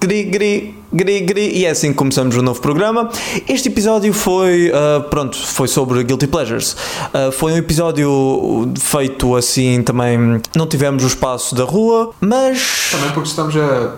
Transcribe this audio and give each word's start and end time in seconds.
Gri, 0.00 0.24
gri, 0.24 0.74
gri, 0.92 1.20
gri. 1.20 1.58
E 1.58 1.64
é 1.64 1.70
assim 1.70 1.90
que 1.90 1.94
começamos 1.94 2.36
o 2.36 2.42
novo 2.42 2.60
programa. 2.60 3.08
Este 3.48 3.68
episódio 3.68 4.12
foi, 4.12 4.70
uh, 4.70 5.02
pronto, 5.08 5.36
foi 5.38 5.68
sobre 5.68 6.02
Guilty 6.02 6.26
Pleasures. 6.26 6.72
Uh, 7.14 7.30
foi 7.30 7.52
um 7.52 7.56
episódio 7.56 8.72
feito 8.78 9.36
assim 9.36 9.82
também. 9.82 10.40
Não 10.56 10.66
tivemos 10.66 11.04
o 11.04 11.06
espaço 11.06 11.54
da 11.54 11.62
rua, 11.64 12.10
mas. 12.20 12.90
Também 12.90 13.10
porque 13.12 13.28
estamos 13.28 13.54
a 13.56 13.94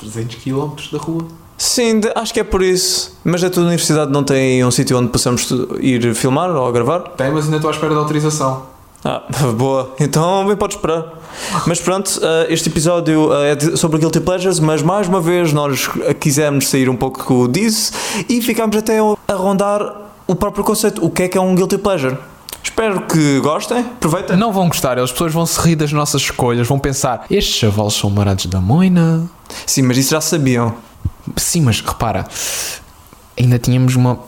300 0.00 0.34
km 0.42 0.70
da 0.92 0.98
rua. 0.98 1.24
Sim, 1.56 2.00
de- 2.00 2.12
acho 2.14 2.34
que 2.34 2.40
é 2.40 2.44
por 2.44 2.60
isso. 2.62 3.16
Mas 3.24 3.42
a 3.44 3.48
tua 3.48 3.62
universidade 3.62 4.10
não 4.10 4.24
tem 4.24 4.64
um 4.64 4.70
sítio 4.70 4.98
onde 4.98 5.08
possamos 5.10 5.48
ir 5.80 6.14
filmar 6.14 6.50
ou 6.50 6.70
gravar? 6.72 7.00
Tem, 7.16 7.30
mas 7.30 7.44
ainda 7.44 7.56
estou 7.56 7.70
à 7.70 7.72
espera 7.72 7.94
da 7.94 8.00
autorização. 8.00 8.74
Ah, 9.06 9.22
boa. 9.56 9.94
Então 10.00 10.44
bem 10.44 10.56
podes 10.56 10.76
esperar. 10.76 11.04
Mas 11.64 11.80
pronto, 11.80 12.10
eh, 12.20 12.46
este 12.48 12.68
episódio 12.68 13.32
eh, 13.32 13.52
é 13.52 13.76
sobre 13.76 13.98
Guilty 13.98 14.18
Pleasures, 14.18 14.58
mas 14.58 14.82
mais 14.82 15.06
uma 15.06 15.20
vez 15.20 15.52
nós 15.52 15.88
quisemos 16.18 16.66
sair 16.66 16.88
um 16.88 16.96
pouco 16.96 17.46
disso 17.46 17.92
e 18.28 18.42
ficámos 18.42 18.76
até 18.76 18.98
a 18.98 19.34
rondar 19.34 19.94
o 20.26 20.34
próprio 20.34 20.64
conceito. 20.64 21.04
O 21.04 21.08
que 21.08 21.22
é 21.22 21.28
que 21.28 21.38
é 21.38 21.40
um 21.40 21.54
Guilty 21.54 21.78
Pleasure? 21.78 22.18
Espero 22.64 23.02
que 23.02 23.38
gostem. 23.38 23.78
Aproveitem. 23.78 24.36
Não 24.36 24.52
vão 24.52 24.66
gostar, 24.66 24.98
as 24.98 25.12
pessoas 25.12 25.32
vão 25.32 25.46
se 25.46 25.60
rir 25.60 25.76
das 25.76 25.92
nossas 25.92 26.22
escolhas, 26.22 26.66
vão 26.66 26.80
pensar: 26.80 27.26
estes 27.30 27.54
chavalos 27.54 27.94
são 27.94 28.10
marados 28.10 28.46
da 28.46 28.60
moina. 28.60 29.30
Sim, 29.64 29.82
mas 29.82 29.98
isso 29.98 30.10
já 30.10 30.20
sabiam. 30.20 30.74
Sim, 31.36 31.60
mas 31.60 31.80
repara, 31.80 32.26
ainda 33.38 33.56
tínhamos 33.56 33.94
uma. 33.94 34.18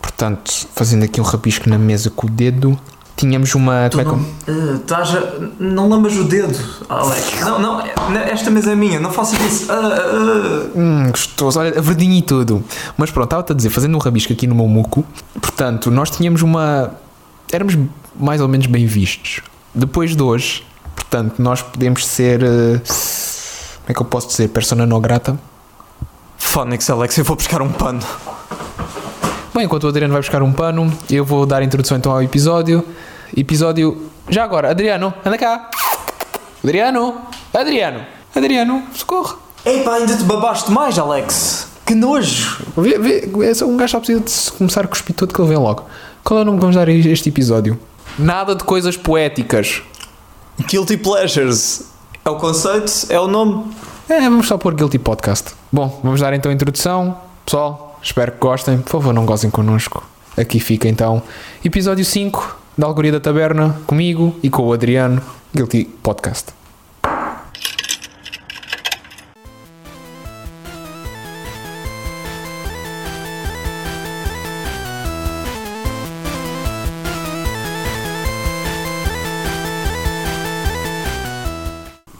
Portanto, 0.00 0.68
fazendo 0.76 1.02
aqui 1.02 1.20
um 1.20 1.24
rabisco 1.24 1.68
na 1.68 1.76
mesa 1.76 2.08
com 2.08 2.28
o 2.28 2.30
dedo, 2.30 2.78
tínhamos 3.18 3.54
uma. 3.54 3.88
Como 3.90 4.00
é 4.00 4.04
que 4.04 4.10
eu- 4.10 4.54
Eh, 4.72 4.74
estás 4.76 5.14
a- 5.14 5.32
não 5.58 5.88
lambas 5.88 6.16
o 6.16 6.24
dedo, 6.24 6.58
Alex. 6.88 7.40
Não, 7.40 7.58
não, 7.58 7.80
esta 8.30 8.50
mesa 8.50 8.72
é 8.72 8.74
minha, 8.74 8.98
não 9.00 9.10
faças 9.12 9.38
isso. 9.40 9.70
Ah, 9.70 10.68
Hum, 10.74 11.10
gostoso, 11.10 11.58
olha, 11.60 11.80
verdinho 11.82 12.14
e 12.14 12.22
tudo. 12.22 12.62
Mas 12.96 13.10
pronto, 13.10 13.24
estava-te 13.26 13.52
a 13.52 13.54
dizer, 13.54 13.70
fazendo 13.70 13.94
um 13.96 13.98
rabisco 13.98 14.32
aqui 14.32 14.46
no 14.46 14.54
meu 14.54 14.66
muco, 14.68 15.04
portanto, 15.40 15.90
nós 15.90 16.10
tínhamos 16.10 16.42
uma. 16.42 16.92
Éramos 17.52 17.76
mais 18.18 18.40
ou 18.40 18.48
menos 18.48 18.66
bem 18.66 18.86
vistos. 18.86 19.40
Depois 19.74 20.14
de 20.16 20.22
hoje, 20.22 20.64
portanto, 20.94 21.40
nós 21.42 21.60
podemos 21.62 22.06
ser. 22.06 22.42
eh, 22.42 22.80
Como 22.84 23.92
é 23.92 23.94
que 23.94 24.00
eu 24.02 24.06
posso 24.06 24.28
dizer? 24.28 24.48
Persona 24.48 24.84
não 24.86 25.00
grata. 25.00 25.38
Phonics, 26.36 26.88
Alex, 26.90 27.16
eu 27.18 27.24
vou 27.24 27.36
buscar 27.36 27.62
um 27.62 27.70
pano. 27.72 28.00
Bem, 29.54 29.64
enquanto 29.64 29.84
o 29.84 29.88
Adriano 29.88 30.12
vai 30.12 30.20
buscar 30.20 30.42
um 30.42 30.52
pano, 30.52 30.92
eu 31.10 31.24
vou 31.24 31.44
dar 31.46 31.62
a 31.62 31.64
introdução 31.64 31.96
então 31.96 32.12
ao 32.12 32.22
episódio. 32.22 32.84
Episódio. 33.36 34.10
Já 34.28 34.44
agora, 34.44 34.70
Adriano, 34.70 35.12
anda 35.24 35.38
cá. 35.38 35.70
Adriano, 36.62 37.20
Adriano, 37.54 38.00
Adriano, 38.34 38.82
socorro. 38.94 39.38
Epá, 39.64 39.94
ainda 39.94 40.16
te 40.16 40.24
babaste 40.24 40.70
mais, 40.70 40.98
Alex. 40.98 41.68
Que 41.86 41.94
nojo. 41.94 42.64
Vê, 42.76 42.98
vê, 42.98 43.46
é 43.46 43.54
só 43.54 43.66
um 43.66 43.76
gajo 43.76 43.92
só 43.92 43.98
precisa 43.98 44.20
de 44.20 44.58
começar 44.58 44.84
a 44.84 44.88
cuspir 44.88 45.16
todo 45.16 45.32
que 45.32 45.40
ele 45.40 45.48
vem 45.48 45.58
logo. 45.58 45.86
Qual 46.22 46.38
é 46.38 46.42
o 46.42 46.44
nome 46.44 46.58
que 46.58 46.62
vamos 46.62 46.76
dar 46.76 46.88
a 46.88 46.92
este 46.92 47.28
episódio? 47.28 47.78
Nada 48.18 48.54
de 48.54 48.64
coisas 48.64 48.96
poéticas. 48.96 49.82
Guilty 50.66 50.96
Pleasures 50.96 51.84
é 52.24 52.30
o 52.30 52.36
conceito, 52.36 53.06
é 53.08 53.18
o 53.18 53.26
nome. 53.26 53.72
É, 54.08 54.20
vamos 54.20 54.48
só 54.48 54.58
pôr 54.58 54.74
Guilty 54.74 54.98
Podcast. 54.98 55.50
Bom, 55.72 56.00
vamos 56.02 56.20
dar 56.20 56.32
então 56.34 56.50
a 56.50 56.54
introdução. 56.54 57.16
Pessoal, 57.44 57.98
espero 58.02 58.32
que 58.32 58.38
gostem. 58.38 58.78
Por 58.78 58.90
favor, 58.90 59.14
não 59.14 59.24
gozem 59.24 59.50
connosco. 59.50 60.02
Aqui 60.36 60.60
fica 60.60 60.88
então 60.88 61.22
episódio 61.64 62.04
5 62.04 62.56
da 62.78 62.86
Algoria 62.86 63.10
da 63.10 63.18
Taberna, 63.18 63.76
comigo 63.88 64.36
e 64.40 64.48
com 64.48 64.62
o 64.62 64.72
Adriano, 64.72 65.20
Guilty 65.52 65.84
Podcast. 66.00 66.52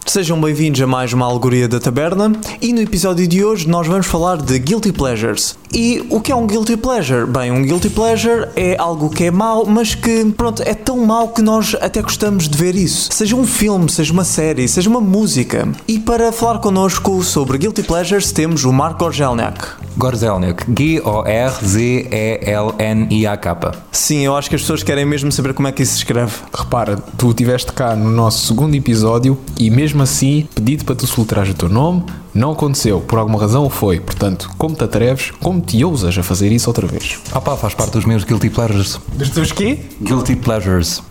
Sejam 0.07 0.41
bem-vindos 0.41 0.81
a 0.81 0.87
mais 0.87 1.13
uma 1.13 1.27
Alegoria 1.27 1.69
da 1.69 1.79
Taberna 1.79 2.33
e 2.61 2.73
no 2.73 2.81
episódio 2.81 3.29
de 3.29 3.45
hoje 3.45 3.69
nós 3.69 3.87
vamos 3.87 4.07
falar 4.07 4.39
de 4.39 4.59
Guilty 4.59 4.91
Pleasures. 4.91 5.58
E 5.73 6.07
o 6.11 6.21
que 6.21 6.33
é 6.33 6.35
um 6.35 6.47
Guilty 6.47 6.77
Pleasure? 6.77 7.27
Bem, 7.27 7.51
um 7.51 7.63
Guilty 7.63 7.91
Pleasure 7.91 8.49
é 8.57 8.77
algo 8.79 9.11
que 9.11 9.25
é 9.25 9.31
mau, 9.31 9.67
mas 9.67 9.95
que, 9.95 10.25
pronto, 10.37 10.63
é 10.65 10.75
tão 10.75 11.05
mau 11.05 11.29
que 11.29 11.43
nós 11.43 11.77
até 11.81 12.01
gostamos 12.03 12.49
de 12.49 12.57
ver 12.57 12.75
isso. 12.75 13.09
Seja 13.13 13.37
um 13.37 13.47
filme, 13.47 13.91
seja 13.91 14.13
uma 14.13 14.25
série, 14.25 14.67
seja 14.67 14.89
uma 14.89 15.01
música. 15.01 15.69
E 15.87 15.99
para 15.99 16.33
falar 16.33 16.59
connosco 16.59 17.23
sobre 17.23 17.59
Guilty 17.59 17.83
Pleasures 17.83 18.33
temos 18.33 18.65
o 18.65 18.73
Marco 18.73 19.05
Orgelniak. 19.05 19.89
Gorzelniak, 19.97 20.65
G-O-R-Z-E-L-N-I-A-K. 20.77 21.89
Sim, 23.91 24.21
eu 24.21 24.37
acho 24.37 24.49
que 24.49 24.55
as 24.55 24.61
pessoas 24.63 24.83
querem 24.85 25.05
mesmo 25.05 25.33
saber 25.33 25.53
como 25.55 25.67
é 25.67 25.73
que 25.73 25.83
isso 25.83 25.93
se 25.93 25.99
escreve. 25.99 26.33
Repara, 26.57 26.97
tu 26.97 27.31
estiveste 27.31 27.73
cá 27.73 27.97
no 27.97 28.11
nosso 28.11 28.47
segundo 28.47 28.75
episódio 28.75 29.37
e 29.59 29.71
mesmo 29.71 30.03
assim 30.03 30.49
pedi-te 30.55 30.85
para 30.85 30.95
tu 30.95 31.07
soletrares 31.07 31.51
o 31.51 31.55
teu 31.55 31.69
nome, 31.69 32.05
não 32.39 32.53
aconteceu, 32.53 33.01
por 33.01 33.19
alguma 33.19 33.39
razão 33.39 33.67
o 33.67 33.71
foi. 33.71 34.01
Portanto, 34.01 34.51
como 34.57 34.75
te 34.75 34.85
atreves, 34.85 35.31
como 35.41 35.61
te 35.61 35.85
ousas 35.85 36.17
a 36.17 36.23
fazer 36.23 36.51
isso 36.53 36.71
outra 36.71 36.87
vez? 36.87 37.19
Opa, 37.35 37.57
faz 37.57 37.75
parte 37.75 37.93
dos 37.93 38.05
meus 38.05 38.25
guilty 38.25 38.49
pleasures. 38.49 38.99
Dos 39.13 39.31
teus 39.31 39.53
quê? 39.53 39.81
Guilty 40.01 40.37
pleasures. 40.37 41.03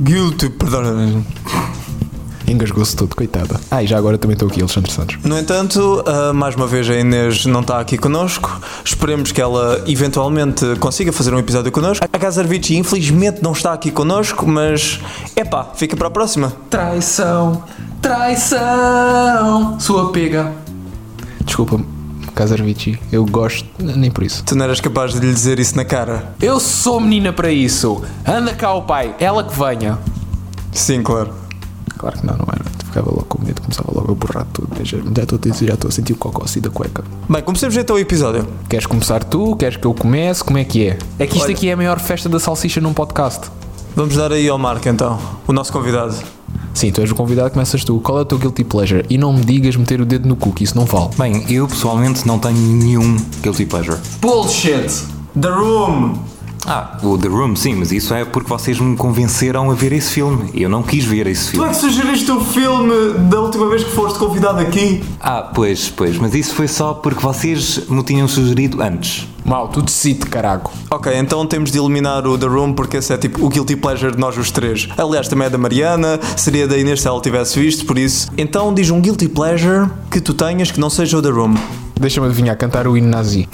Guilty, 0.00 0.50
perdão. 0.50 1.24
Engasgou-se 2.46 2.94
todo, 2.94 3.14
coitada. 3.16 3.58
Ah, 3.70 3.82
e 3.82 3.86
já 3.86 3.96
agora 3.96 4.18
também 4.18 4.34
estou 4.34 4.48
aqui, 4.48 4.60
Alexandre 4.60 4.92
Santos. 4.92 5.18
No 5.24 5.38
entanto, 5.38 6.02
ah, 6.06 6.32
mais 6.32 6.54
uma 6.54 6.66
vez 6.66 6.88
a 6.90 6.94
Inês 6.94 7.46
não 7.46 7.60
está 7.60 7.80
aqui 7.80 7.96
connosco. 7.96 8.60
Esperemos 8.84 9.32
que 9.32 9.40
ela 9.40 9.82
eventualmente 9.86 10.76
consiga 10.78 11.12
fazer 11.12 11.32
um 11.34 11.38
episódio 11.38 11.72
connosco. 11.72 12.06
A 12.12 12.18
Gazarvici 12.18 12.76
infelizmente 12.76 13.42
não 13.42 13.52
está 13.52 13.72
aqui 13.72 13.90
connosco, 13.90 14.46
mas 14.46 15.00
epá, 15.34 15.70
fica 15.74 15.96
para 15.96 16.08
a 16.08 16.10
próxima. 16.10 16.52
Traição, 16.68 17.64
traição, 18.02 19.78
sua 19.80 20.12
pega. 20.12 20.52
Desculpa, 21.40 21.80
Casarvici, 22.34 22.98
eu 23.12 23.24
gosto, 23.24 23.66
nem 23.78 24.10
por 24.10 24.24
isso. 24.24 24.42
Tu 24.44 24.54
não 24.56 24.64
eras 24.64 24.80
capaz 24.80 25.12
de 25.12 25.20
lhe 25.20 25.32
dizer 25.32 25.58
isso 25.58 25.76
na 25.76 25.84
cara? 25.84 26.34
Eu 26.40 26.58
sou 26.58 27.00
menina 27.00 27.32
para 27.32 27.50
isso. 27.50 28.02
Anda 28.26 28.54
cá 28.54 28.74
o 28.74 28.82
pai, 28.82 29.14
ela 29.18 29.44
que 29.44 29.58
venha. 29.58 29.98
Sim, 30.72 31.02
claro. 31.02 31.43
Claro 31.98 32.18
que 32.18 32.26
não, 32.26 32.36
não 32.36 32.46
era. 32.52 32.64
Ficava 32.84 33.10
logo 33.10 33.24
com 33.24 33.42
medo, 33.44 33.60
começava 33.62 33.90
logo 33.92 34.12
a 34.12 34.14
borrar 34.14 34.46
tudo. 34.52 34.68
Já 34.84 34.98
já 34.98 35.22
estou 35.22 35.38
a 35.38 35.64
já 35.66 35.74
estou 35.74 35.88
a 35.88 35.92
sentir 35.92 36.12
o 36.12 36.16
cocó 36.16 36.44
assim 36.44 36.60
da 36.60 36.70
cueca. 36.70 37.04
Bem, 37.28 37.42
comecemos 37.42 37.76
então 37.76 37.96
o 37.96 37.98
episódio. 37.98 38.46
Queres 38.68 38.86
começar 38.86 39.24
tu? 39.24 39.56
Queres 39.56 39.76
que 39.76 39.86
eu 39.86 39.94
comece? 39.94 40.42
Como 40.42 40.58
é 40.58 40.64
que 40.64 40.88
é? 40.88 40.98
É 41.18 41.26
que 41.26 41.36
isto 41.36 41.46
Olha. 41.46 41.54
aqui 41.54 41.68
é 41.68 41.72
a 41.72 41.76
maior 41.76 41.98
festa 41.98 42.28
da 42.28 42.38
salsicha 42.38 42.80
num 42.80 42.92
podcast. 42.92 43.50
Vamos 43.96 44.16
dar 44.16 44.32
aí 44.32 44.48
ao 44.48 44.58
Marco 44.58 44.88
então, 44.88 45.18
o 45.46 45.52
nosso 45.52 45.72
convidado. 45.72 46.14
Sim, 46.72 46.90
tu 46.90 47.00
és 47.00 47.10
o 47.10 47.14
convidado, 47.14 47.52
começas 47.52 47.84
tu. 47.84 48.00
Qual 48.00 48.18
é 48.18 48.22
o 48.22 48.24
teu 48.24 48.38
guilty 48.38 48.64
pleasure? 48.64 49.04
E 49.08 49.16
não 49.16 49.32
me 49.32 49.44
digas 49.44 49.76
meter 49.76 50.00
o 50.00 50.04
dedo 50.04 50.28
no 50.28 50.34
cu, 50.34 50.52
que 50.52 50.64
isso 50.64 50.76
não 50.76 50.84
vale. 50.84 51.10
Bem, 51.16 51.44
eu 51.48 51.68
pessoalmente 51.68 52.26
não 52.26 52.38
tenho 52.38 52.56
nenhum 52.56 53.16
guilty 53.40 53.64
pleasure. 53.64 53.98
Bullshit! 54.20 54.88
The 55.40 55.48
Room! 55.48 56.33
Ah, 56.66 56.96
o 57.02 57.18
The 57.18 57.28
Room, 57.28 57.54
sim, 57.56 57.74
mas 57.74 57.92
isso 57.92 58.14
é 58.14 58.24
porque 58.24 58.48
vocês 58.48 58.80
me 58.80 58.96
convenceram 58.96 59.70
a 59.70 59.74
ver 59.74 59.92
esse 59.92 60.10
filme. 60.12 60.50
Eu 60.54 60.68
não 60.68 60.82
quis 60.82 61.04
ver 61.04 61.26
esse 61.26 61.52
Tu 61.52 61.56
é 61.56 61.56
filme. 61.56 61.68
que 61.70 61.76
sugeriste 61.76 62.30
o 62.30 62.40
filme 62.40 63.12
da 63.28 63.40
última 63.40 63.68
vez 63.68 63.84
que 63.84 63.90
foste 63.90 64.18
convidado 64.18 64.60
aqui? 64.60 65.04
Ah, 65.20 65.42
pois, 65.54 65.90
pois, 65.90 66.16
mas 66.16 66.34
isso 66.34 66.54
foi 66.54 66.66
só 66.66 66.94
porque 66.94 67.20
vocês 67.20 67.80
me 67.88 68.02
tinham 68.02 68.26
sugerido 68.26 68.80
antes. 68.82 69.28
Mal, 69.44 69.68
tu 69.68 69.82
decide, 69.82 70.20
carago. 70.26 70.70
Ok, 70.90 71.12
então 71.14 71.44
temos 71.44 71.70
de 71.70 71.78
eliminar 71.78 72.26
o 72.26 72.38
The 72.38 72.46
Room 72.46 72.72
porque 72.72 72.96
esse 72.96 73.12
é 73.12 73.18
tipo 73.18 73.44
o 73.44 73.48
guilty 73.50 73.76
pleasure 73.76 74.12
de 74.12 74.18
nós 74.18 74.38
os 74.38 74.50
três. 74.50 74.88
Aliás, 74.96 75.28
também 75.28 75.46
é 75.48 75.50
da 75.50 75.58
Mariana, 75.58 76.18
seria 76.34 76.66
da 76.66 76.78
Inês 76.78 77.02
se 77.02 77.06
ela 77.08 77.20
tivesse 77.20 77.60
visto, 77.60 77.84
por 77.84 77.98
isso. 77.98 78.28
Então 78.38 78.72
diz 78.72 78.88
um 78.88 79.02
guilty 79.02 79.28
pleasure 79.28 79.90
que 80.10 80.18
tu 80.18 80.32
tenhas 80.32 80.70
que 80.70 80.80
não 80.80 80.88
seja 80.88 81.18
o 81.18 81.22
The 81.22 81.28
Room. 81.28 81.54
Deixa-me 82.00 82.26
adivinhar, 82.26 82.56
cantar 82.56 82.88
o 82.88 82.96
hino 82.96 83.08
nazi. 83.08 83.46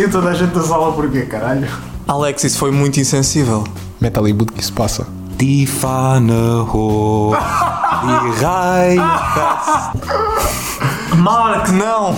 Saiu 0.00 0.10
toda 0.10 0.30
a 0.30 0.32
gente 0.34 0.54
da 0.54 0.62
sala 0.62 0.92
porquê, 0.92 1.26
caralho? 1.26 1.68
Alex, 2.08 2.42
isso 2.44 2.58
foi 2.58 2.70
muito 2.70 2.98
insensível. 2.98 3.64
Mete 4.00 4.18
ali 4.18 4.32
que 4.32 4.58
isso 4.62 4.72
passa. 4.72 5.06
Ho, 6.72 7.32
Rai. 8.40 8.96
Mark, 11.18 11.68
não! 11.68 12.16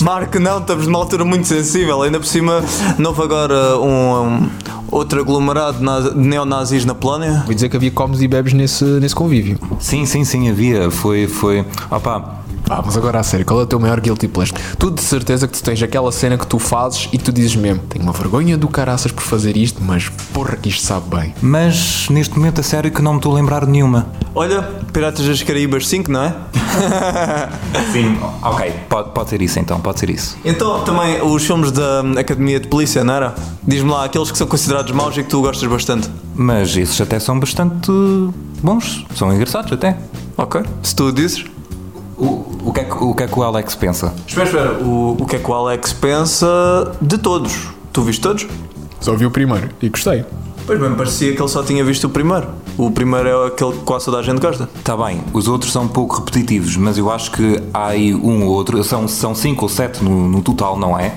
Mark, 0.00 0.32
não, 0.36 0.58
estamos 0.60 0.86
numa 0.86 1.00
altura 1.00 1.24
muito 1.24 1.48
sensível. 1.48 2.02
Ainda 2.02 2.20
por 2.20 2.26
cima, 2.26 2.62
não 2.98 3.10
houve 3.10 3.22
agora 3.24 3.80
um, 3.80 4.22
um- 4.44 4.50
outro 4.92 5.20
aglomerado 5.20 5.78
de 5.78 6.16
neonazis 6.16 6.84
na 6.84 6.94
Polónia? 6.94 7.40
Ouvi 7.42 7.56
dizer 7.56 7.68
que 7.68 7.76
havia 7.76 7.90
comes 7.90 8.20
e 8.22 8.28
bebes 8.28 8.52
nesse, 8.52 8.84
nesse 8.84 9.14
convívio. 9.16 9.58
Sim, 9.80 10.06
sim, 10.06 10.22
sim, 10.24 10.48
havia. 10.48 10.88
Foi, 10.88 11.26
foi. 11.26 11.66
Opa, 11.90 12.43
Pá, 12.64 12.82
mas 12.84 12.96
agora 12.96 13.20
a 13.20 13.22
sério, 13.22 13.44
qual 13.44 13.60
é 13.60 13.62
o 13.64 13.66
teu 13.66 13.78
maior 13.78 14.00
guilty 14.00 14.26
pleasure? 14.26 14.58
Tu 14.78 14.90
de 14.90 15.02
certeza 15.02 15.46
que 15.46 15.52
tu 15.52 15.62
tens 15.62 15.82
aquela 15.82 16.10
cena 16.10 16.38
que 16.38 16.46
tu 16.46 16.58
fazes 16.58 17.08
e 17.12 17.18
tu 17.18 17.30
dizes 17.30 17.54
mesmo: 17.56 17.82
tenho 17.88 18.04
uma 18.04 18.12
vergonha 18.12 18.56
do 18.56 18.68
caraças 18.68 19.12
por 19.12 19.22
fazer 19.22 19.56
isto, 19.56 19.82
mas 19.82 20.08
porra 20.32 20.56
que 20.56 20.68
isto 20.70 20.82
sabe 20.84 21.14
bem. 21.14 21.34
Mas 21.42 22.08
neste 22.08 22.36
momento, 22.36 22.60
a 22.60 22.64
sério, 22.64 22.90
que 22.90 23.02
não 23.02 23.12
me 23.12 23.18
estou 23.18 23.32
a 23.32 23.34
lembrar 23.36 23.66
de 23.66 23.70
nenhuma. 23.70 24.06
Olha, 24.34 24.62
Piratas 24.92 25.26
das 25.26 25.42
Caraíbas 25.42 25.86
5, 25.86 26.10
não 26.10 26.22
é? 26.22 26.34
Sim, 27.92 28.18
ok. 28.42 28.72
Pode, 28.88 29.10
pode 29.10 29.30
ser 29.30 29.42
isso 29.42 29.58
então, 29.58 29.80
pode 29.80 30.00
ser 30.00 30.10
isso. 30.10 30.36
Então, 30.44 30.82
também 30.84 31.22
os 31.22 31.44
filmes 31.44 31.70
da 31.70 32.00
Academia 32.18 32.58
de 32.58 32.66
Polícia, 32.68 33.04
não 33.04 33.14
era? 33.14 33.34
Diz-me 33.62 33.90
lá, 33.90 34.04
aqueles 34.04 34.30
que 34.30 34.38
são 34.38 34.46
considerados 34.46 34.90
maus 34.92 35.16
e 35.16 35.22
que 35.22 35.28
tu 35.28 35.40
gostas 35.42 35.68
bastante. 35.68 36.10
Mas 36.34 36.76
esses 36.76 37.00
até 37.00 37.18
são 37.20 37.38
bastante 37.38 37.92
bons, 38.62 39.04
são 39.14 39.32
engraçados 39.32 39.70
até. 39.72 39.96
Ok, 40.36 40.62
se 40.82 40.96
tu 40.96 41.12
dizes. 41.12 41.44
O, 42.16 42.53
o, 42.64 42.72
que, 42.72 42.80
é 42.80 42.84
que, 42.84 43.04
o 43.04 43.14
que 43.14 43.22
é 43.22 43.26
que 43.26 43.38
o 43.38 43.42
Alex 43.42 43.74
pensa? 43.74 44.14
Espera, 44.26 44.46
espera, 44.48 44.72
o, 44.82 45.16
o 45.20 45.26
que 45.26 45.36
é 45.36 45.38
que 45.38 45.50
o 45.50 45.54
Alex 45.54 45.92
pensa 45.92 46.92
de 47.00 47.18
todos? 47.18 47.68
Tu 47.92 48.02
viste 48.02 48.20
todos? 48.20 48.46
Só 49.00 49.14
vi 49.14 49.26
o 49.26 49.30
primeiro 49.30 49.68
e 49.82 49.88
gostei. 49.88 50.24
Pois 50.66 50.80
bem, 50.80 50.94
parecia 50.94 51.34
que 51.34 51.42
ele 51.42 51.48
só 51.48 51.62
tinha 51.62 51.84
visto 51.84 52.04
o 52.04 52.08
primeiro. 52.08 52.48
O 52.78 52.90
primeiro 52.90 53.28
é 53.28 53.46
aquele 53.48 53.72
que 53.72 53.80
quase 53.80 54.06
toda 54.06 54.18
a 54.18 54.22
gente 54.22 54.40
gosta. 54.40 54.68
Está 54.74 54.96
bem, 54.96 55.22
os 55.34 55.46
outros 55.46 55.70
são 55.70 55.84
um 55.84 55.88
pouco 55.88 56.16
repetitivos, 56.16 56.74
mas 56.78 56.96
eu 56.96 57.10
acho 57.10 57.30
que 57.32 57.62
há 57.72 57.88
aí 57.88 58.14
um 58.14 58.44
ou 58.44 58.52
outro, 58.52 58.82
são, 58.82 59.06
são 59.06 59.34
cinco 59.34 59.66
ou 59.66 59.68
sete 59.68 60.02
no, 60.02 60.26
no 60.26 60.40
total, 60.40 60.78
não 60.78 60.98
é? 60.98 61.14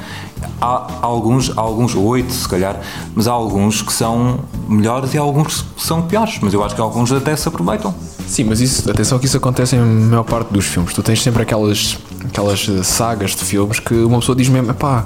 Há 0.59 0.99
alguns, 1.01 1.57
há 1.57 1.61
alguns, 1.61 1.95
oito 1.95 2.33
se 2.33 2.47
calhar, 2.47 2.79
mas 3.15 3.27
há 3.27 3.31
alguns 3.31 3.81
que 3.81 3.93
são 3.93 4.41
melhores 4.67 5.13
e 5.13 5.17
há 5.17 5.21
alguns 5.21 5.61
que 5.61 5.81
são 5.81 6.01
piores, 6.01 6.39
mas 6.41 6.53
eu 6.53 6.61
acho 6.63 6.75
que 6.75 6.81
alguns 6.81 7.11
até 7.13 7.33
se 7.35 7.47
aproveitam. 7.47 7.95
Sim, 8.27 8.43
mas 8.43 8.59
isso, 8.59 8.89
atenção 8.91 9.17
que 9.17 9.25
isso 9.25 9.37
acontece 9.37 9.75
em 9.75 9.79
maior 9.79 10.23
parte 10.23 10.53
dos 10.53 10.65
filmes. 10.65 10.93
Tu 10.93 11.01
tens 11.01 11.23
sempre 11.23 11.41
aquelas, 11.41 11.97
aquelas 12.25 12.67
eh, 12.69 12.83
sagas 12.83 13.31
de 13.31 13.43
filmes 13.43 13.79
que 13.79 13.93
uma 13.93 14.19
pessoa 14.19 14.35
diz 14.35 14.49
mesmo: 14.49 14.73
pá, 14.73 15.05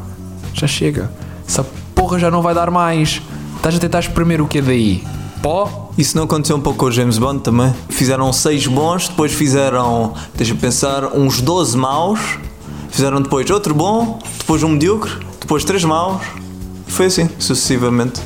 já 0.54 0.68
chega, 0.68 1.12
essa 1.48 1.64
porra 1.94 2.18
já 2.18 2.32
não 2.32 2.42
vai 2.42 2.54
dar 2.54 2.72
mais. 2.72 3.22
Estás 3.56 3.76
a 3.76 3.80
tentar 3.80 4.00
exprimir 4.00 4.42
o 4.42 4.48
que 4.48 4.58
é 4.58 4.62
daí? 4.62 5.04
Pó? 5.42 5.92
Isso 5.98 6.18
não 6.18 6.24
aconteceu 6.24 6.56
um 6.56 6.62
pouco 6.62 6.80
com 6.80 6.86
o 6.86 6.92
James 6.92 7.18
Bond 7.20 7.42
também? 7.42 7.74
Fizeram 7.90 8.32
seis 8.34 8.66
bons, 8.66 9.08
depois 9.08 9.32
fizeram, 9.34 10.14
deixa-me 10.36 10.60
pensar, 10.60 11.06
uns 11.16 11.42
12 11.42 11.78
maus, 11.78 12.20
fizeram 12.90 13.22
depois 13.22 13.50
outro 13.50 13.76
bom, 13.76 14.20
depois 14.40 14.64
um 14.64 14.70
medíocre, 14.70 15.12
depois 15.40 15.64
três 15.64 15.84
maus, 15.84 16.22
foi 16.88 17.06
assim, 17.06 17.30
sucessivamente. 17.38 18.20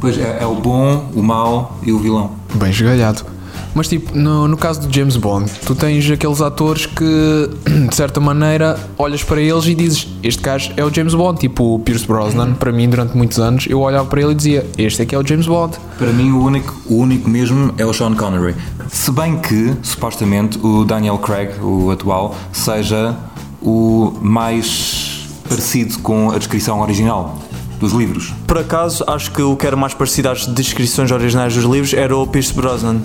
Pois 0.00 0.16
é, 0.16 0.38
é 0.40 0.46
o 0.46 0.54
bom, 0.54 1.10
o 1.14 1.22
mau 1.22 1.78
e 1.82 1.92
o 1.92 1.98
vilão. 1.98 2.30
Bem 2.54 2.70
esgalhado. 2.70 3.29
Mas 3.74 3.88
tipo, 3.88 4.16
no, 4.16 4.48
no 4.48 4.56
caso 4.56 4.80
do 4.80 4.94
James 4.94 5.16
Bond, 5.16 5.50
tu 5.64 5.74
tens 5.74 6.10
aqueles 6.10 6.40
atores 6.40 6.86
que, 6.86 7.50
de 7.88 7.94
certa 7.94 8.20
maneira, 8.20 8.78
olhas 8.98 9.22
para 9.22 9.40
eles 9.40 9.66
e 9.66 9.74
dizes: 9.74 10.08
Este 10.22 10.42
gajo 10.42 10.72
é 10.76 10.84
o 10.84 10.92
James 10.92 11.14
Bond. 11.14 11.38
Tipo 11.40 11.74
o 11.74 11.78
Pierce 11.78 12.06
Brosnan, 12.06 12.54
para 12.54 12.72
mim, 12.72 12.88
durante 12.88 13.16
muitos 13.16 13.38
anos, 13.38 13.66
eu 13.68 13.80
olhava 13.80 14.06
para 14.08 14.20
ele 14.20 14.32
e 14.32 14.34
dizia: 14.34 14.66
Este 14.76 15.02
é 15.02 15.06
que 15.06 15.14
é 15.14 15.18
o 15.18 15.26
James 15.26 15.46
Bond. 15.46 15.76
Para 15.98 16.12
mim, 16.12 16.30
o 16.32 16.42
único, 16.42 16.74
o 16.86 16.96
único 16.96 17.28
mesmo 17.28 17.72
é 17.78 17.86
o 17.86 17.92
Sean 17.92 18.14
Connery. 18.14 18.54
Se 18.88 19.10
bem 19.12 19.38
que, 19.38 19.74
supostamente, 19.82 20.58
o 20.58 20.84
Daniel 20.84 21.18
Craig, 21.18 21.52
o 21.62 21.90
atual, 21.90 22.34
seja 22.52 23.16
o 23.62 24.12
mais 24.20 25.28
parecido 25.48 25.98
com 25.98 26.30
a 26.30 26.38
descrição 26.38 26.80
original 26.80 27.38
dos 27.78 27.92
livros. 27.92 28.32
Por 28.46 28.58
acaso, 28.58 29.02
acho 29.06 29.30
que 29.30 29.42
o 29.42 29.56
que 29.56 29.66
era 29.66 29.74
mais 29.74 29.94
parecido 29.94 30.28
às 30.28 30.46
descrições 30.46 31.10
originais 31.10 31.54
dos 31.54 31.64
livros 31.64 31.94
era 31.94 32.16
o 32.16 32.26
Pierce 32.26 32.52
Brosnan. 32.52 33.00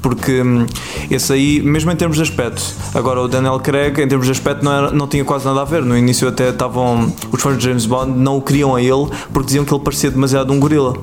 Porque 0.00 0.42
hum, 0.42 0.64
esse 1.10 1.32
aí, 1.32 1.60
mesmo 1.62 1.90
em 1.90 1.96
termos 1.96 2.16
de 2.16 2.22
aspecto, 2.22 2.62
agora 2.94 3.20
o 3.20 3.28
Daniel 3.28 3.58
Craig, 3.60 3.98
em 4.00 4.06
termos 4.08 4.26
de 4.26 4.32
aspecto, 4.32 4.64
não, 4.64 4.72
era- 4.72 4.90
não 4.92 5.06
tinha 5.08 5.24
quase 5.24 5.44
nada 5.44 5.60
a 5.62 5.64
ver. 5.64 5.82
No 5.84 5.96
início, 5.96 6.28
até 6.28 6.50
estavam. 6.50 7.12
Os 7.32 7.42
fãs 7.42 7.58
de 7.58 7.64
James 7.64 7.84
Bond 7.86 8.12
não 8.18 8.36
o 8.36 8.42
queriam 8.42 8.74
a 8.74 8.80
ele 8.82 9.08
porque 9.32 9.46
diziam 9.46 9.64
que 9.64 9.74
ele 9.74 9.82
parecia 9.82 10.10
demasiado 10.10 10.52
um 10.52 10.60
gorila 10.60 10.94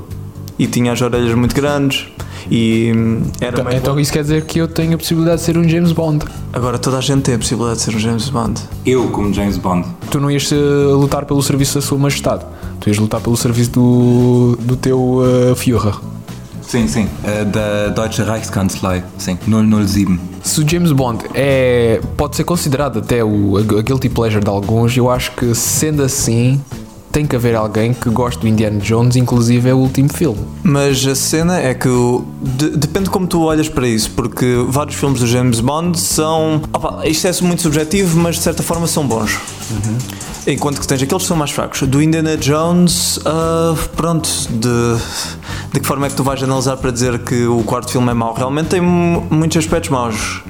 e 0.57 0.65
tinha 0.68 0.94
as 0.94 1.01
orelhas 1.01 1.33
muito 1.36 1.53
grandes 1.53 2.07
e 2.50 2.94
hum, 2.95 3.24
era 3.42 3.59
Então, 3.59 3.71
então 3.74 4.00
isso 4.00 4.13
quer 4.13 4.21
dizer 4.21 4.45
que 4.45 4.59
eu 4.59 4.68
tenho 4.68 4.94
a 4.95 4.98
possibilidade 4.98 5.39
de 5.39 5.44
ser 5.44 5.57
um 5.57 5.68
James 5.68 5.91
Bond. 5.91 6.24
Agora 6.53 6.77
toda 6.77 6.98
a 6.98 7.01
gente 7.01 7.24
tem 7.24 7.36
a 7.36 7.38
possibilidade 7.38 7.80
de 7.80 7.83
ser 7.83 7.95
um 7.95 8.00
James 8.00 8.30
Bond. 8.30 8.62
Eu, 8.86 9.07
como 9.09 9.33
James 9.33 9.57
Bond. 9.57 9.86
Tu 10.09 10.19
não 10.21 10.31
ias 10.31 10.50
eh, 10.51 10.56
lutar 10.56 11.25
pelo 11.25 11.41
serviço 11.44 11.75
da 11.75 11.81
Sua 11.81 11.98
Majestade. 11.98 12.45
Tu 12.80 12.89
ias 12.89 12.98
lutar 12.98 13.19
pelo 13.19 13.36
serviço 13.36 13.71
do, 13.71 14.57
do 14.62 14.75
teu 14.77 15.00
uh, 15.00 15.56
Führer. 15.56 15.95
Sim, 16.67 16.88
sim. 16.88 17.07
eh, 17.23 17.45
da 17.45 17.89
Deutsche 17.89 18.23
Reichskanzlei. 18.23 19.03
Sim, 19.17 19.38
007. 19.47 20.19
Se 20.44 20.62
o 20.62 20.69
James 20.69 20.91
Bond 20.91 21.25
é, 21.33 22.00
pode 22.17 22.35
ser 22.35 22.44
considerado 22.44 23.00
até 23.00 23.23
o, 23.23 23.57
a, 23.57 23.81
guilty 23.81 24.09
pleasure 24.09 24.44
de 24.44 24.50
alguns, 24.50 24.95
eu 24.97 25.09
acho 25.09 25.31
que 25.33 25.53
sendo 25.56 26.03
assim, 26.03 26.59
tem 27.12 27.25
que 27.25 27.35
haver 27.35 27.56
alguém 27.56 27.94
que 27.94 28.09
goste 28.09 28.41
do 28.41 28.47
Indiana 28.47 28.77
Jones, 28.79 29.15
inclusive 29.15 29.69
é 29.69 29.73
o 29.73 29.77
último 29.77 30.12
filme. 30.12 30.39
Mas 30.63 31.06
a 31.07 31.15
cena 31.15 31.57
é 31.59 31.73
que 31.73 31.88
o- 31.88 32.25
de- 32.41 32.71
depende 32.77 33.09
como 33.09 33.25
tu 33.25 33.41
olhas 33.44 33.69
para 33.69 33.88
isso, 33.88 34.12
porque 34.12 34.45
vários 34.67 34.95
filmes 34.95 35.19
do 35.21 35.27
James 35.27 35.59
Bond 35.62 36.00
são. 36.00 36.62
opa, 36.73 37.07
isto 37.07 37.27
é 37.27 37.31
muito 37.41 37.62
subjetivo, 37.62 38.19
mas 38.19 38.35
de 38.35 38.41
certa 38.41 38.62
forma 38.63 38.85
são 38.85 39.07
bons. 39.07 39.39
Enquanto 40.47 40.79
que 40.79 40.88
tens 40.88 41.01
aqueles 41.01 41.23
que 41.23 41.27
são 41.27 41.38
mais 41.38 41.50
fracos. 41.51 41.81
Do 41.88 42.01
Indiana 42.01 42.38
Jones, 42.38 43.19
ah, 43.25 43.73
pronto, 43.95 44.29
de, 44.51 44.97
de 45.75 45.81
que 45.81 45.86
forma 45.88 46.06
é 46.07 46.10
que 46.10 46.16
tu 46.16 46.24
vais 46.24 46.42
analisar 46.42 46.77
para 46.77 46.89
dizer 46.89 47.19
que 47.19 47.45
o 47.48 47.62
quarto 47.63 47.92
filme 47.92 48.10
é 48.10 48.13
mau? 48.13 48.33
Realmente 48.33 48.69
tem 48.69 48.80
mu- 48.80 49.27
muitos 49.30 49.57
aspectos 49.57 49.89
maus. 49.89 50.42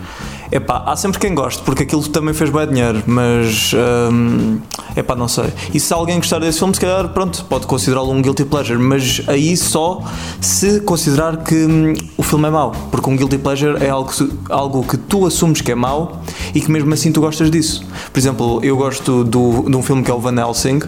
Epá, 0.51 0.83
há 0.86 0.95
sempre 0.95 1.19
quem 1.19 1.33
goste, 1.33 1.63
porque 1.63 1.81
aquilo 1.81 2.07
também 2.07 2.31
fez 2.31 2.51
bem 2.51 2.68
dinheiro, 2.68 3.01
mas 3.07 3.72
hum, 4.12 4.60
epá, 4.95 5.16
não 5.16 5.27
sei. 5.27 5.45
E 5.74 5.80
se 5.80 5.92
alguém 5.92 6.18
gostar 6.18 6.38
desse 6.38 6.60
filme, 6.60 6.75
se 6.75 6.80
calhar, 6.80 7.10
pronto, 7.10 7.44
pode 7.45 7.66
considerá-lo 7.66 8.12
um 8.12 8.22
guilty 8.22 8.45
pleasure, 8.45 8.77
mas 8.77 9.24
aí 9.27 9.57
só 9.57 10.04
se 10.39 10.80
considerar 10.81 11.38
que 11.38 11.56
hum, 11.56 11.94
o 12.16 12.22
filme 12.22 12.48
é 12.48 12.51
mau, 12.51 12.72
porque 12.92 13.10
um 13.10 13.18
guilty 13.18 13.39
pleasure 13.39 13.83
é 13.83 13.89
algo, 13.89 14.12
algo 14.51 14.83
que 14.83 14.95
tu 14.95 15.25
assumes 15.25 15.60
que 15.62 15.72
é 15.72 15.75
mau 15.75 16.22
e 16.54 16.62
que 16.62 16.69
mesmo 16.72 16.94
assim 16.94 17.12
tu 17.12 17.19
gostas 17.22 17.50
disso. 17.50 17.83
Por 18.13 18.19
exemplo, 18.19 18.60
eu 18.63 18.77
gosto 18.77 19.24
do, 19.24 19.63
de 19.68 19.75
um 19.75 19.81
filme 19.81 20.04
que 20.04 20.12
é 20.12 20.13
o 20.13 20.19
Van 20.19 20.39
Helsing, 20.39 20.81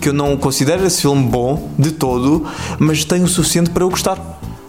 que 0.00 0.08
eu 0.08 0.12
não 0.12 0.36
considero 0.36 0.84
esse 0.86 1.02
filme 1.02 1.22
bom 1.28 1.70
de 1.78 1.90
todo, 1.92 2.44
mas 2.78 3.04
tem 3.04 3.22
o 3.22 3.28
suficiente 3.28 3.70
para 3.70 3.84
eu 3.84 3.90
gostar. 3.90 4.18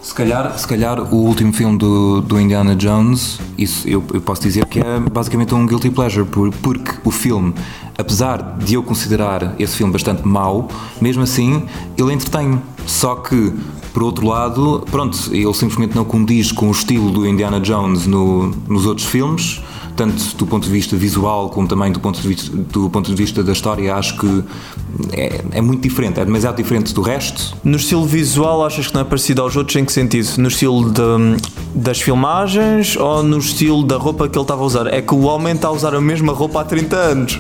Se 0.02 0.16
calhar, 0.16 0.58
se 0.58 0.68
calhar 0.68 1.00
o 1.14 1.16
último 1.16 1.54
filme 1.54 1.78
do, 1.78 2.22
do 2.22 2.40
Indiana 2.42 2.76
Jones, 2.76 3.40
isso 3.56 3.88
eu, 3.88 4.04
eu 4.14 4.20
posso 4.20 4.42
dizer 4.42 4.66
que 4.66 4.80
é 4.80 5.00
basicamente 5.00 5.54
um 5.54 5.64
guilty 5.66 5.92
pleasure, 5.92 6.26
por- 6.26 6.52
porque 6.56 6.94
o 7.04 7.12
filme, 7.12 7.54
apesar 7.96 8.58
de 8.58 8.74
eu 8.74 8.82
considerar 8.82 9.54
esse 9.60 9.76
filme 9.78 9.94
bastante 9.94 10.28
mau, 10.28 10.68
mesmo 11.00 11.22
assim 11.22 11.64
ele 11.96 12.14
entretém. 12.14 12.60
Só 12.86 13.16
que, 13.16 13.54
por 13.94 14.04
outro 14.04 14.28
lado, 14.28 14.84
pronto, 14.90 15.18
ele 15.32 15.54
simplesmente 15.54 15.96
não 15.96 16.04
condiz 16.06 16.52
com 16.52 16.68
o 16.68 16.72
estilo 16.72 17.10
do 17.12 17.28
Indiana 17.28 17.60
Jones 17.60 18.06
no- 18.08 18.52
nos 18.68 18.86
outros 18.86 19.06
filmes, 19.08 19.62
tanto 19.96 20.36
do 20.38 20.48
ponto 20.48 20.64
de 20.66 20.72
vista 20.72 20.96
visual 20.96 21.50
como 21.50 21.68
também 21.68 21.92
do 21.92 22.00
ponto 22.00 22.20
de 22.20 22.28
vista, 22.28 22.56
do 22.56 22.90
ponto 22.90 23.10
de 23.14 23.16
vista 23.16 23.44
da 23.44 23.52
história, 23.52 23.94
acho 23.94 24.18
que 24.18 24.44
é, 25.12 25.42
é 25.52 25.62
muito 25.62 25.82
diferente, 25.82 26.20
é 26.20 26.26
demasiado 26.26 26.56
diferente 26.56 26.94
do 26.94 27.02
resto. 27.02 27.56
No 27.64 27.76
estilo 27.78 28.06
visual, 28.06 28.66
achas 28.66 28.88
que 28.88 28.94
não 28.94 29.02
é 29.02 29.04
parecido 29.04 29.42
aos 29.42 29.56
outros? 29.56 29.76
Em 29.76 29.84
que 29.86 29.92
sentido? 29.92 30.28
No 30.38 30.48
estilo 30.48 30.90
de- 30.90 31.38
das 31.76 32.02
filmagens 32.02 32.96
ou 32.98 33.22
no 33.24 33.38
estilo 33.38 33.84
da 33.84 33.98
roupa 33.98 34.28
que 34.28 34.38
ele 34.38 34.44
estava 34.44 34.62
a 34.62 34.66
usar? 34.66 34.88
É 34.88 35.02
que 35.02 35.14
o 35.14 35.22
homem 35.22 35.54
está 35.54 35.68
a 35.68 35.72
usar 35.72 35.94
a 35.94 36.02
mesma 36.02 36.34
roupa 36.34 36.62
há 36.62 36.64
30 36.64 36.96
anos. 36.96 37.40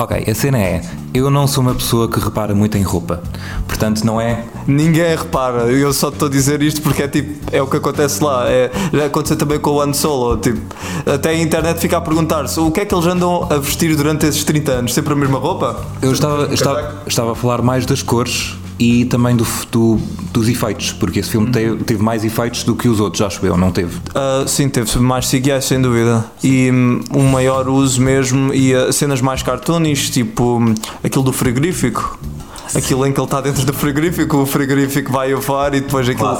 Ok, 0.00 0.24
a 0.28 0.34
cena 0.34 0.58
é, 0.58 0.80
eu 1.12 1.28
não 1.28 1.48
sou 1.48 1.60
uma 1.60 1.74
pessoa 1.74 2.08
que 2.08 2.20
repara 2.20 2.54
muito 2.54 2.78
em 2.78 2.82
roupa, 2.82 3.20
portanto 3.66 4.04
não 4.04 4.20
é. 4.20 4.44
Ninguém 4.64 5.16
repara, 5.16 5.64
eu 5.72 5.92
só 5.92 6.08
estou 6.08 6.28
a 6.28 6.30
dizer 6.30 6.62
isto 6.62 6.80
porque 6.82 7.02
é 7.02 7.08
tipo, 7.08 7.36
é 7.50 7.60
o 7.60 7.66
que 7.66 7.78
acontece 7.78 8.22
lá. 8.22 8.48
É, 8.48 8.70
já 8.92 9.06
aconteceu 9.06 9.36
também 9.36 9.58
com 9.58 9.70
o 9.70 9.80
Han 9.80 9.92
Solo. 9.92 10.36
Tipo, 10.36 10.60
até 11.04 11.30
a 11.30 11.34
internet 11.34 11.80
fica 11.80 11.96
a 11.96 12.00
perguntar-se 12.00 12.60
o 12.60 12.70
que 12.70 12.80
é 12.80 12.84
que 12.84 12.94
eles 12.94 13.06
andam 13.06 13.48
a 13.50 13.56
vestir 13.56 13.96
durante 13.96 14.24
esses 14.24 14.44
30 14.44 14.70
anos? 14.70 14.94
Sempre 14.94 15.14
a 15.14 15.16
mesma 15.16 15.38
roupa? 15.40 15.84
Eu 16.00 16.12
estava, 16.12 16.54
estava, 16.54 17.02
estava 17.04 17.32
a 17.32 17.34
falar 17.34 17.60
mais 17.60 17.84
das 17.84 18.00
cores 18.00 18.56
e 18.78 19.04
também 19.06 19.34
do, 19.36 19.46
do- 19.72 19.98
dos 20.32 20.48
efeitos, 20.48 20.92
porque 20.92 21.18
esse 21.20 21.30
filme 21.30 21.50
teve, 21.50 21.76
teve 21.84 22.02
mais 22.02 22.24
efeitos 22.24 22.62
do 22.62 22.76
que 22.76 22.88
os 22.88 23.00
outros, 23.00 23.22
acho 23.22 23.44
eu, 23.44 23.56
não 23.56 23.72
teve. 23.72 23.98
Ah, 24.14 24.44
sim, 24.46 24.68
teve 24.68 24.98
mais 24.98 25.28
CGI 25.28 25.60
sem 25.62 25.80
dúvida. 25.80 26.24
E 26.44 26.70
hum, 26.70 27.00
um 27.14 27.24
maior 27.28 27.68
uso 27.68 28.00
mesmo 28.00 28.52
e 28.54 28.74
ah, 28.74 28.92
cenas 28.92 29.20
mais 29.20 29.42
cartoonish, 29.42 30.10
tipo 30.10 30.58
hum, 30.58 30.74
aquilo 31.02 31.24
do 31.24 31.32
frigorífico. 31.32 32.18
Aquilo 32.74 33.06
em 33.06 33.12
que 33.12 33.20
ele 33.20 33.26
está 33.26 33.40
dentro 33.40 33.64
do 33.64 33.72
frigorífico, 33.72 34.38
o 34.38 34.46
frigorífico 34.46 35.10
vai 35.10 35.32
a 35.32 35.36
voar 35.36 35.74
e 35.74 35.80
depois 35.80 36.08
aquilo 36.08 36.36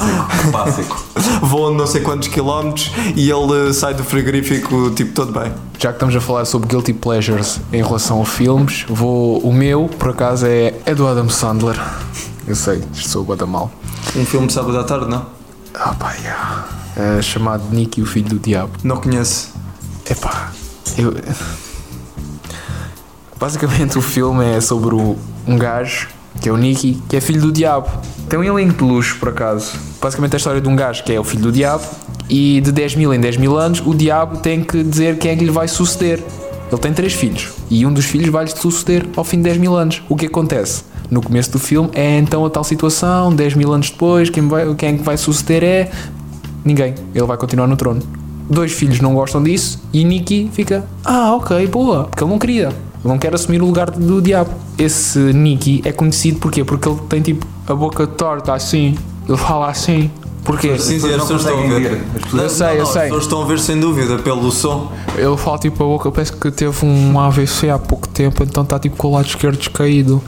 clássico. 0.51 1.05
voa 1.43 1.73
não 1.73 1.87
sei 1.87 2.03
quantos 2.03 2.29
quilómetros 2.29 2.91
e 3.17 3.31
ele 3.31 3.73
sai 3.73 3.95
do 3.95 4.05
frigorífico 4.05 4.91
tipo 4.91 5.13
todo 5.13 5.33
bem. 5.33 5.53
Já 5.79 5.91
que 5.91 5.97
estamos 5.97 6.15
a 6.15 6.21
falar 6.21 6.45
sobre 6.45 6.69
guilty 6.69 6.93
pleasures 6.93 7.61
em 7.73 7.83
relação 7.83 8.21
a 8.21 8.25
filmes, 8.25 8.85
vou, 8.89 9.39
o 9.39 9.53
meu, 9.53 9.89
por 9.99 10.11
acaso, 10.11 10.47
é, 10.47 10.75
é 10.85 10.95
do 10.95 11.07
Adam 11.07 11.29
Sandler. 11.29 11.81
Eu 12.47 12.55
sei, 12.55 12.83
isto 12.93 13.09
sou 13.09 13.25
bada 13.25 13.47
mal. 13.47 13.71
Um 14.17 14.25
filme 14.25 14.47
de 14.47 14.53
sábado 14.53 14.79
à 14.79 14.85
tarde, 14.85 15.09
não? 15.09 15.27
Ah 15.75 15.95
pá, 15.95 16.15
yeah. 16.15 16.69
É 16.97 17.23
chamado 17.23 17.63
Nick 17.71 18.01
e 18.01 18.03
o 18.03 18.07
Filho 18.07 18.29
do 18.29 18.39
Diabo. 18.39 18.73
Não 18.83 18.97
conheço. 18.97 19.55
Epá, 20.11 20.51
eu, 20.97 21.15
Basicamente 23.39 23.97
o 23.97 24.03
filme 24.03 24.45
é 24.45 24.61
sobre 24.61 24.97
um 24.97 25.57
gajo, 25.57 26.09
que 26.41 26.49
é 26.49 26.53
o 26.53 26.57
Nicky, 26.57 27.03
que 27.09 27.17
é 27.17 27.21
filho 27.21 27.41
do 27.41 27.53
diabo. 27.53 27.89
Tem 28.29 28.39
um 28.39 28.45
elenco 28.45 28.75
de 28.75 28.85
luxo, 28.85 29.19
por 29.19 29.31
acaso. 29.31 29.73
Basicamente 30.01 30.33
é 30.33 30.37
a 30.37 30.39
história 30.39 30.61
de 30.61 30.69
um 30.69 30.77
gajo 30.77 31.03
que 31.05 31.13
é 31.13 31.19
o 31.19 31.25
filho 31.25 31.43
do 31.43 31.53
diabo 31.53 31.85
e 32.29 32.61
de 32.61 32.71
10 32.71 32.97
mil 32.97 33.15
em 33.15 33.21
10 33.21 33.39
mil 33.39 33.57
anos 33.57 33.83
o 33.85 33.95
diabo 33.95 34.39
tem 34.39 34.63
que 34.63 34.83
dizer 34.83 35.19
quem 35.19 35.31
é 35.31 35.37
que 35.37 35.45
lhe 35.45 35.51
vai 35.51 35.67
suceder. 35.67 36.23
Ele 36.71 36.81
tem 36.81 36.93
três 36.93 37.15
filhos 37.15 37.53
e 37.71 37.87
um 37.87 37.93
dos 37.93 38.05
filhos 38.05 38.29
vai-lhe 38.29 38.51
suceder 38.51 39.07
ao 39.17 39.25
fim 39.25 39.39
de 39.39 39.45
10 39.45 39.57
mil 39.57 39.75
anos. 39.75 40.03
O 40.09 40.15
que 40.15 40.27
acontece? 40.27 40.85
No 41.11 41.23
começo 41.23 41.51
do 41.51 41.59
filme 41.59 41.89
é 41.95 42.19
então 42.19 42.45
a 42.45 42.51
tal 42.51 42.63
situação, 42.63 43.35
10 43.35 43.55
mil 43.55 43.73
anos 43.73 43.91
depois, 43.91 44.29
quem, 44.29 44.47
vai, 44.47 44.75
quem 44.75 44.91
é 44.91 44.93
que 44.99 45.03
vai 45.03 45.17
suceder 45.17 45.65
é 45.65 45.91
ninguém. 46.63 46.95
Ele 47.15 47.25
vai 47.25 47.39
continuar 47.39 47.67
no 47.67 47.77
trono. 47.77 48.03
Dois 48.51 48.73
filhos 48.73 49.01
não 49.01 49.15
gostam 49.15 49.43
disso 49.43 49.83
e 49.93 50.05
Nicky 50.05 50.51
fica, 50.53 50.85
ah, 51.05 51.35
ok, 51.35 51.67
boa, 51.67 52.05
porque 52.05 52.23
ele 52.23 52.31
não 52.31 52.39
queria. 52.39 52.88
Ele 53.09 53.15
não 53.15 53.19
quer 53.19 53.35
assumir 53.35 53.63
o 53.63 53.65
lugar 53.67 53.91
do 53.91 54.21
diabo. 54.21 54.51
Esse 54.77 55.19
Nicky 55.19 55.81
é 55.83 55.91
conhecido 55.93 56.39
porquê? 56.41 56.63
Porque 56.63 56.87
ele 56.87 56.99
tem 57.09 57.23
tipo 57.23 57.47
a 57.67 57.75
boca 57.75 58.07
torta 58.07 58.53
assim, 58.53 58.97
ele 59.27 59.39
fala 59.39 59.69
assim. 59.71 60.11
Porquê? 60.45 60.79
Sim, 60.79 60.99
sim, 61.01 61.07
as 61.11 61.17
não 61.17 61.21
pessoas 61.27 61.41
estão 61.41 61.59
a 61.59 61.63
ver. 61.63 61.81
ver. 61.81 62.03
As 62.17 62.23
pessoas- 62.23 62.43
Eu 62.43 62.49
sei, 62.51 62.79
eu 62.79 62.83
As 62.83 62.89
sei. 62.91 63.03
pessoas 63.05 63.23
estão 63.25 63.43
a 63.43 63.45
ver 63.47 63.59
sem 63.59 63.81
dúvida 63.81 64.19
pelo 64.19 64.51
som. 64.53 64.93
Ele 65.17 65.37
fala 65.39 65.59
tipo 65.59 65.83
a 65.83 65.87
boca, 65.87 66.11
parece 66.13 66.33
que 66.33 66.51
teve 66.51 66.85
um 66.87 67.19
AVC 67.19 67.71
há 67.71 67.79
pouco 67.79 68.07
tempo, 68.09 68.43
então 68.43 68.63
está 68.63 68.79
tipo 68.79 68.97
com 68.97 69.09
o 69.09 69.13
lado 69.13 69.27
esquerdo 69.27 69.57
descaído. 69.57 70.23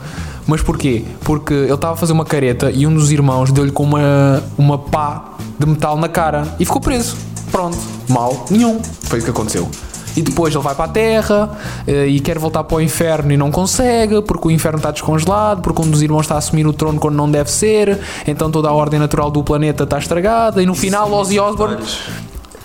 Mas 0.47 0.61
porquê? 0.63 1.05
Porque 1.23 1.53
ele 1.53 1.73
estava 1.73 1.93
a 1.93 1.95
fazer 1.97 2.13
uma 2.13 2.25
careta 2.25 2.71
e 2.71 2.85
um 2.87 2.93
dos 2.93 3.11
irmãos 3.11 3.51
deu-lhe 3.51 3.71
com 3.71 3.83
uma, 3.83 4.43
uma 4.57 4.77
pá 4.77 5.35
de 5.59 5.67
metal 5.67 5.97
na 5.97 6.09
cara 6.09 6.55
e 6.59 6.65
ficou 6.65 6.81
preso. 6.81 7.15
Pronto, 7.51 7.77
mal 8.09 8.45
nenhum. 8.49 8.79
Foi 9.03 9.19
o 9.19 9.23
que 9.23 9.29
aconteceu. 9.29 9.69
E 10.15 10.21
depois 10.21 10.53
ele 10.53 10.63
vai 10.63 10.75
para 10.75 10.85
a 10.85 10.87
Terra 10.89 11.51
eh, 11.87 12.07
e 12.07 12.19
quer 12.19 12.37
voltar 12.37 12.63
para 12.63 12.77
o 12.77 12.81
inferno 12.81 13.31
e 13.31 13.37
não 13.37 13.51
consegue, 13.51 14.21
porque 14.21 14.47
o 14.47 14.51
inferno 14.51 14.77
está 14.77 14.91
descongelado, 14.91 15.61
porque 15.61 15.81
um 15.81 15.89
dos 15.89 16.01
irmãos 16.01 16.21
está 16.21 16.35
a 16.35 16.37
assumir 16.37 16.67
o 16.67 16.73
trono 16.73 16.99
quando 16.99 17.15
não 17.15 17.29
deve 17.29 17.49
ser, 17.49 17.99
então 18.27 18.51
toda 18.51 18.69
a 18.69 18.73
ordem 18.73 18.99
natural 18.99 19.31
do 19.31 19.43
planeta 19.43 19.83
está 19.83 19.97
estragada, 19.97 20.61
e 20.61 20.65
no 20.65 20.75
final 20.75 21.11
Ozzy 21.11 21.39
Osbourne. 21.39 21.77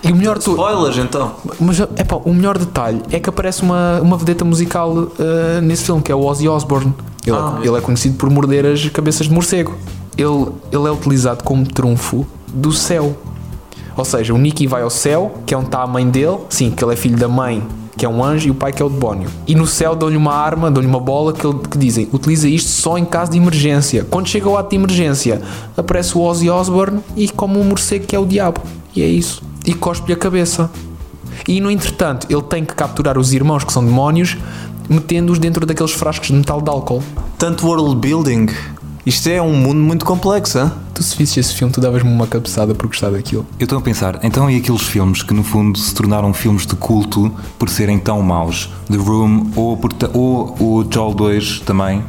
E 0.02 0.12
o 0.12 0.16
melhor 0.16 0.38
tudo. 0.38 0.60
Spoilers 0.60 0.98
então. 0.98 1.32
Mas 1.58 1.80
epá, 1.80 2.16
o 2.24 2.32
melhor 2.32 2.58
detalhe 2.58 3.00
é 3.10 3.18
que 3.18 3.28
aparece 3.28 3.62
uma, 3.62 4.00
uma 4.00 4.16
vedeta 4.16 4.44
musical 4.44 4.90
uh, 4.92 5.10
nesse 5.62 5.84
filme, 5.84 6.00
que 6.02 6.12
é 6.12 6.14
o 6.14 6.24
Ozzy 6.24 6.48
Osbourne. 6.48 6.94
Ele, 7.26 7.36
Ah. 7.36 7.58
ele 7.60 7.76
é 7.76 7.80
conhecido 7.80 8.16
por 8.16 8.30
morder 8.30 8.66
as 8.66 8.88
cabeças 8.90 9.26
de 9.26 9.32
morcego. 9.32 9.74
Ele, 10.16 10.46
ele 10.70 10.86
é 10.86 10.90
utilizado 10.92 11.42
como 11.42 11.66
trunfo 11.66 12.24
do 12.46 12.72
céu. 12.72 13.16
Ou 13.96 14.04
seja, 14.04 14.34
o 14.34 14.38
Nicky 14.38 14.66
vai 14.66 14.82
ao 14.82 14.90
céu, 14.90 15.34
que 15.46 15.54
é 15.54 15.56
onde 15.56 15.66
está 15.66 15.82
a 15.82 15.86
mãe 15.86 16.08
dele, 16.08 16.38
sim, 16.50 16.70
que 16.70 16.84
ele 16.84 16.92
é 16.92 16.96
filho 16.96 17.16
da 17.16 17.28
mãe, 17.28 17.62
que 17.96 18.04
é 18.04 18.08
um 18.08 18.22
anjo, 18.22 18.48
e 18.48 18.50
o 18.50 18.54
pai 18.54 18.72
que 18.72 18.82
é 18.82 18.84
o 18.84 18.90
demónio. 18.90 19.28
E 19.46 19.54
no 19.54 19.66
céu 19.66 19.96
dão-lhe 19.96 20.16
uma 20.18 20.34
arma, 20.34 20.70
dão-lhe 20.70 20.86
uma 20.86 21.00
bola 21.00 21.32
que, 21.32 21.46
ele- 21.46 21.60
que 21.70 21.78
dizem 21.78 22.08
utiliza 22.12 22.46
isto 22.48 22.68
só 22.68 22.98
em 22.98 23.04
caso 23.06 23.30
de 23.32 23.38
emergência. 23.38 24.04
Quando 24.10 24.28
chega 24.28 24.48
o 24.48 24.56
ato 24.56 24.70
de 24.70 24.76
emergência, 24.76 25.40
aparece 25.76 26.16
o 26.16 26.20
Ozzy 26.20 26.50
Osbourne 26.50 27.00
e 27.16 27.26
como 27.28 27.58
um 27.58 27.64
morcego 27.64 28.06
que 28.06 28.14
é 28.14 28.18
o 28.18 28.26
diabo. 28.26 28.60
E 28.94 29.02
é 29.02 29.06
isso. 29.06 29.42
E 29.64 29.72
cospe-lhe 29.72 30.12
a 30.12 30.16
cabeça. 30.16 30.70
E 31.48 31.60
no 31.60 31.70
entretanto, 31.70 32.26
ele 32.30 32.42
tem 32.42 32.64
que 32.64 32.74
capturar 32.74 33.16
os 33.18 33.32
irmãos 33.32 33.64
que 33.64 33.72
são 33.72 33.84
demónios, 33.84 34.36
metendo-os 34.88 35.38
dentro 35.38 35.64
daqueles 35.66 35.92
frascos 35.92 36.28
de 36.28 36.34
metal 36.34 36.60
de 36.60 36.68
álcool. 36.70 37.02
Tanto 37.38 37.66
world 37.66 37.96
building. 37.96 38.46
Isto 39.06 39.28
é 39.28 39.40
um 39.40 39.52
mundo 39.52 39.78
muito 39.78 40.04
complexo, 40.04 40.58
hein? 40.58 40.68
Tu 40.92 41.00
se 41.00 41.16
visses 41.16 41.36
esse 41.36 41.54
filme, 41.54 41.72
tu 41.72 41.80
davas-me 41.80 42.10
uma 42.10 42.26
cabeçada 42.26 42.74
por 42.74 42.88
gostar 42.88 43.10
daquilo. 43.10 43.46
Eu 43.56 43.62
estou 43.62 43.78
a 43.78 43.80
pensar, 43.80 44.18
então 44.24 44.50
e 44.50 44.56
aqueles 44.56 44.82
filmes 44.82 45.22
que 45.22 45.32
no 45.32 45.44
fundo 45.44 45.78
se 45.78 45.94
tornaram 45.94 46.34
filmes 46.34 46.66
de 46.66 46.74
culto 46.74 47.32
por 47.56 47.68
serem 47.68 48.00
tão 48.00 48.20
maus? 48.20 48.68
The 48.90 48.96
Room 48.96 49.52
ou, 49.54 49.76
por 49.76 49.92
ou 50.12 50.56
o 50.58 50.86
Joel 50.92 51.14
2 51.14 51.60
também? 51.60 52.02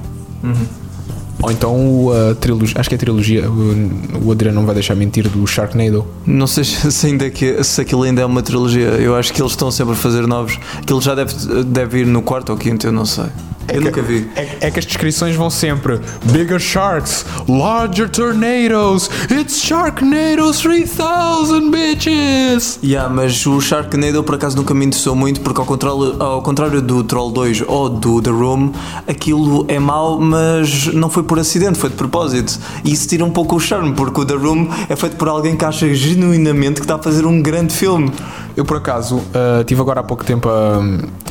Ou 1.40 1.52
então 1.52 1.76
o, 1.76 2.12
a 2.12 2.34
trilogia, 2.34 2.80
acho 2.80 2.90
que 2.90 2.96
é 2.96 2.98
a 2.98 3.00
trilogia, 3.00 3.48
o, 3.48 4.26
o 4.26 4.32
Adriano 4.32 4.60
não 4.60 4.66
vai 4.66 4.74
deixar 4.74 4.96
mentir, 4.96 5.30
do 5.30 5.46
Sharknado. 5.46 6.04
Não 6.26 6.48
sei 6.48 6.64
se, 6.64 7.06
ainda 7.06 7.30
que, 7.30 7.64
se 7.64 7.80
aquilo 7.80 8.02
ainda 8.02 8.24
é 8.24 8.26
uma 8.26 8.42
trilogia. 8.42 8.88
Eu 8.88 9.16
acho 9.16 9.32
que 9.32 9.40
eles 9.40 9.52
estão 9.52 9.70
sempre 9.70 9.94
a 9.94 9.96
fazer 9.96 10.26
novos. 10.26 10.60
Aquilo 10.80 11.00
já 11.00 11.14
deve, 11.14 11.64
deve 11.64 12.00
ir 12.00 12.08
no 12.08 12.24
quarto 12.24 12.50
ou 12.50 12.58
quinto, 12.58 12.88
eu 12.88 12.92
não 12.92 13.06
sei. 13.06 13.28
Eu 13.74 13.82
nunca 13.82 14.02
vi. 14.02 14.30
É, 14.36 14.68
é 14.68 14.72
que 14.72 14.80
as 14.80 14.86
descrições 14.86 15.36
vão 15.36 15.50
sempre 15.50 16.00
Bigger 16.24 16.60
Sharks, 16.60 17.26
Larger 17.48 18.10
Tornadoes, 18.10 19.10
It's 19.30 19.62
Sharknado 19.62 20.52
3000 20.52 21.72
bitches! 21.72 22.80
Yeah, 22.84 23.14
mas 23.14 23.46
o 23.46 23.60
Sharknado 23.60 24.24
por 24.24 24.36
acaso 24.36 24.56
nunca 24.56 24.74
me 24.74 24.86
interessou 24.86 25.16
muito 25.16 25.42
porque 25.42 25.60
ao 25.60 25.66
contrário, 25.66 26.22
ao 26.22 26.42
contrário 26.42 26.82
do 26.82 27.04
Troll 27.04 27.32
2 27.32 27.64
ou 27.68 27.90
do 27.90 28.22
The 28.22 28.30
Room, 28.30 28.72
aquilo 29.08 29.66
é 29.68 29.80
mau, 29.80 30.20
mas 30.20 30.88
não 30.94 31.10
foi 31.10 31.24
por 31.24 31.40
acidente, 31.40 31.78
foi 31.78 31.90
de 31.90 31.96
propósito. 31.96 32.60
E 32.84 32.92
isso 32.92 33.08
tira 33.08 33.26
um 33.26 33.32
pouco 33.32 33.56
o 33.56 33.60
charme, 33.60 33.94
porque 33.94 34.22
o 34.22 34.26
The 34.26 34.36
Room 34.36 34.68
é 34.90 34.96
feito 34.96 35.16
por 35.16 35.28
alguém 35.28 35.56
que 35.56 35.66
acha 35.66 35.94
genuinamente 35.94 36.76
que 36.76 36.86
está 36.86 36.96
a 36.96 37.00
fazer 37.00 37.26
um 37.26 37.42
grande 37.42 37.74
filme. 37.74 38.12
Eu 38.58 38.66
por 38.66 38.78
acaso 38.78 39.18
uh, 39.18 39.64
tive 39.68 39.80
agora 39.80 40.00
há 40.00 40.04
pouco 40.04 40.26
tempo 40.26 40.50
a, 40.50 40.80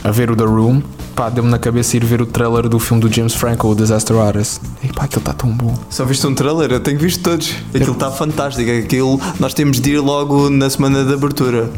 a 0.04 0.12
ver 0.12 0.30
o 0.30 0.36
The 0.36 0.44
Room, 0.44 0.80
pá, 1.16 1.28
deu-me 1.28 1.50
na 1.50 1.58
cabeça 1.58 1.96
ir 1.96 2.04
ver 2.04 2.22
o 2.22 2.26
trailer 2.26 2.68
do 2.68 2.78
filme 2.78 3.02
do 3.02 3.12
James 3.12 3.34
Franco, 3.34 3.66
o 3.66 3.74
Disaster 3.74 4.16
Artist. 4.16 4.60
E 4.80 4.92
pá, 4.92 5.06
aquilo 5.06 5.18
está 5.18 5.32
tão 5.32 5.50
bom. 5.50 5.74
Só 5.90 6.04
viste 6.04 6.24
um 6.24 6.36
trailer? 6.36 6.70
Eu 6.70 6.78
tenho 6.78 7.00
visto 7.00 7.24
todos. 7.24 7.52
Aquilo 7.74 7.94
está 7.94 8.12
fantástico. 8.12 8.70
Aquilo 8.70 9.20
nós 9.40 9.54
temos 9.54 9.80
de 9.80 9.94
ir 9.94 9.98
logo 9.98 10.48
na 10.48 10.70
semana 10.70 11.04
de 11.04 11.14
abertura. 11.14 11.68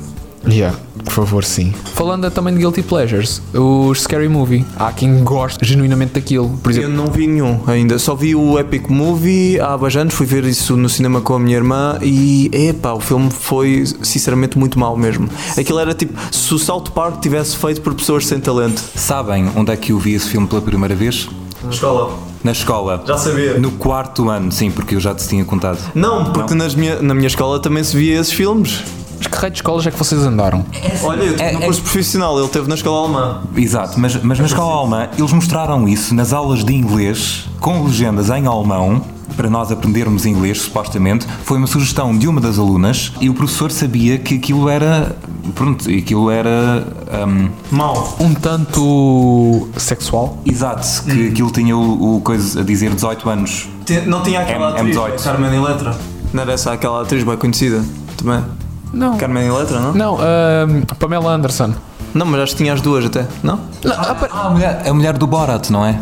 Yeah, 0.48 0.76
por 1.04 1.12
favor, 1.12 1.44
sim. 1.44 1.72
Falando 1.94 2.30
também 2.30 2.54
de 2.54 2.60
Guilty 2.60 2.82
Pleasures, 2.82 3.42
os 3.54 4.02
Scary 4.02 4.28
Movie. 4.28 4.64
Há 4.76 4.92
quem 4.92 5.22
goste 5.22 5.58
genuinamente 5.64 6.14
daquilo. 6.14 6.48
Por 6.62 6.72
Eu 6.72 6.78
exemplo, 6.78 6.96
não 6.96 7.06
vi 7.06 7.26
nenhum 7.26 7.60
ainda, 7.66 7.98
só 7.98 8.14
vi 8.14 8.34
o 8.34 8.58
Epic 8.58 8.88
Movie 8.88 9.60
há 9.60 9.76
bastantes, 9.76 10.16
fui 10.16 10.26
ver 10.26 10.44
isso 10.44 10.76
no 10.76 10.88
cinema 10.88 11.20
com 11.20 11.34
a 11.34 11.38
minha 11.38 11.56
irmã 11.56 11.98
e 12.02 12.50
epá, 12.52 12.92
o 12.92 13.00
filme 13.00 13.30
foi 13.30 13.84
sinceramente 14.02 14.58
muito 14.58 14.78
mau 14.78 14.96
mesmo. 14.96 15.28
Aquilo 15.56 15.78
era 15.78 15.94
tipo, 15.94 16.14
se 16.32 16.52
o 16.54 16.58
South 16.58 16.84
Park 16.94 17.20
tivesse 17.20 17.56
feito 17.56 17.80
por 17.80 17.94
pessoas 17.94 18.26
sem 18.26 18.40
talento. 18.40 18.82
Sabem 18.94 19.50
onde 19.56 19.72
é 19.72 19.76
que 19.76 19.92
eu 19.92 19.98
vi 19.98 20.14
esse 20.14 20.28
filme 20.28 20.46
pela 20.46 20.62
primeira 20.62 20.94
vez? 20.94 21.28
Escola. 21.70 22.16
Na 22.44 22.52
escola. 22.52 23.02
Já 23.06 23.18
sabia. 23.18 23.58
No 23.58 23.72
quarto 23.72 24.28
ano, 24.30 24.52
sim, 24.52 24.70
porque 24.70 24.94
eu 24.94 25.00
já 25.00 25.12
te 25.14 25.26
tinha 25.26 25.44
contado. 25.44 25.78
Não, 25.94 26.32
porque 26.32 26.54
Nas 26.54 26.74
minha, 26.74 27.02
na 27.02 27.12
minha 27.14 27.26
escola 27.26 27.58
também 27.60 27.82
se 27.82 27.96
via 27.96 28.18
esses 28.20 28.32
filmes. 28.32 28.84
Mas 29.18 29.26
que 29.26 29.36
raio 29.36 29.50
de 29.52 29.58
escolas 29.58 29.86
é 29.86 29.90
que 29.90 29.98
vocês 29.98 30.22
andaram? 30.22 30.64
Olha, 31.02 31.22
eu 31.22 31.32
tive 31.36 31.42
É- 31.42 31.52
no 31.52 31.62
é- 31.62 31.64
curso 31.66 31.82
profissional, 31.82 32.38
ele 32.38 32.48
teve 32.48 32.68
na 32.68 32.74
escola 32.74 33.04
alemã. 33.06 33.40
Exato, 33.56 33.98
mas, 34.00 34.22
mas 34.22 34.38
na 34.38 34.46
escola 34.46 34.74
alemã 34.80 35.08
eles 35.16 35.32
mostraram 35.32 35.88
isso 35.88 36.14
nas 36.14 36.32
aulas 36.32 36.64
de 36.64 36.74
inglês 36.74 37.46
com 37.60 37.82
legendas 37.84 38.30
em 38.30 38.46
alemão 38.46 39.02
para 39.36 39.48
nós 39.48 39.70
aprendermos 39.70 40.26
inglês, 40.26 40.62
supostamente. 40.62 41.24
Foi 41.44 41.58
uma 41.58 41.66
sugestão 41.68 42.16
de 42.16 42.26
uma 42.26 42.40
das 42.40 42.58
alunas 42.58 43.12
e 43.20 43.28
o 43.30 43.34
professor 43.34 43.70
sabia 43.70 44.18
que 44.18 44.34
aquilo 44.36 44.68
era. 44.68 45.14
Pronto, 45.54 45.88
aquilo 45.88 46.28
era. 46.30 46.84
hum, 47.26 47.48
Mau. 47.70 48.16
Um 48.20 48.34
tanto 48.34 49.68
sexual. 49.76 50.38
exato, 50.44 50.86
que 51.04 51.28
aquilo 51.28 51.50
tinha 51.50 51.76
o, 51.76 52.16
o 52.16 52.20
coisa 52.20 52.60
a 52.60 52.64
dizer 52.64 52.92
18 52.94 53.28
anos. 53.30 53.68
Não 54.06 54.22
tinha 54.22 54.40
aquela 54.40 54.70
M- 54.70 54.80
atriz, 54.80 54.96
M18. 54.96 55.20
a 55.20 55.22
Carmen 55.22 55.54
Electra? 55.54 55.96
Não 56.32 56.42
era 56.42 56.52
essa 56.52 56.72
aquela 56.72 57.02
atriz 57.02 57.22
bem 57.24 57.36
conhecida? 57.36 57.82
Também? 58.16 58.42
Não. 58.92 59.16
Carmen 59.18 59.46
Electra, 59.46 59.80
não? 59.80 59.92
Não, 59.94 60.18
ahm, 60.20 60.82
Pamela 60.98 61.30
Anderson. 61.32 61.74
Não, 62.14 62.24
mas 62.26 62.40
acho 62.40 62.52
que 62.52 62.58
tinha 62.62 62.72
as 62.72 62.80
duas 62.80 63.04
até, 63.04 63.26
não? 63.42 63.60
Ah, 63.86 64.16
a 64.46 64.50
mulher, 64.50 64.82
a 64.88 64.94
mulher 64.94 65.18
do 65.18 65.26
Borat, 65.26 65.70
não 65.70 65.84
é? 65.84 65.98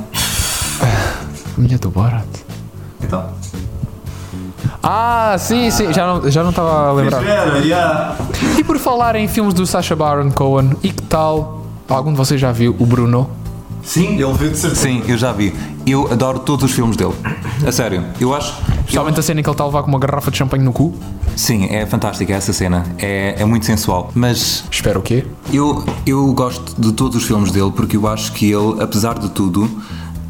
Mulher 1.58 1.78
do 1.78 1.90
Borat. 1.90 2.24
Então. 3.02 3.24
Ah, 4.82 5.34
sim, 5.38 5.70
sim, 5.70 5.92
já 5.92 6.06
não 6.06 6.30
já 6.30 6.42
não 6.42 6.50
estava 6.50 6.88
a 6.88 6.92
lembrar. 6.92 7.22
E 8.56 8.62
por 8.62 8.78
falar 8.78 9.16
em 9.16 9.26
filmes 9.26 9.52
do 9.54 9.66
Sacha 9.66 9.96
Baron 9.96 10.30
Cohen, 10.30 10.76
e 10.82 10.90
que 10.90 11.02
tal? 11.02 11.62
Algum 11.88 12.12
de 12.12 12.16
vocês 12.16 12.40
já 12.40 12.52
viu 12.52 12.74
o 12.78 12.86
Bruno? 12.86 13.28
Sim, 13.82 14.14
Ele 14.14 14.32
viu 14.32 14.50
de 14.50 14.58
certeza. 14.58 14.82
Sim, 14.82 15.02
eu 15.06 15.16
já 15.16 15.32
vi. 15.32 15.54
Eu 15.86 16.10
adoro 16.12 16.40
todos 16.40 16.64
os 16.64 16.72
filmes 16.72 16.96
dele. 16.96 17.14
A 17.66 17.70
sério, 17.72 18.04
eu 18.20 18.34
acho. 18.34 18.54
Especialmente 18.96 19.20
a 19.20 19.22
cena 19.22 19.40
em 19.40 19.42
que 19.42 19.50
ele 19.50 19.52
está 19.52 19.62
a 19.62 19.66
levar 19.66 19.82
com 19.82 19.88
uma 19.90 19.98
garrafa 19.98 20.30
de 20.30 20.38
champanhe 20.38 20.64
no 20.64 20.72
cu. 20.72 20.94
Sim, 21.36 21.66
é 21.66 21.84
fantástica 21.84 22.32
essa 22.32 22.50
cena. 22.54 22.82
É, 22.96 23.34
é 23.38 23.44
muito 23.44 23.66
sensual. 23.66 24.10
Mas 24.14 24.64
Espera 24.70 24.98
o 24.98 25.02
quê? 25.02 25.26
eu, 25.52 25.84
eu 26.06 26.32
gosto 26.32 26.80
de 26.80 26.92
todos 26.92 27.14
os 27.14 27.24
filmes 27.24 27.50
dele 27.50 27.70
porque 27.76 27.98
eu 27.98 28.08
acho 28.08 28.32
que 28.32 28.50
ele, 28.50 28.82
apesar 28.82 29.18
de 29.18 29.28
tudo, 29.28 29.68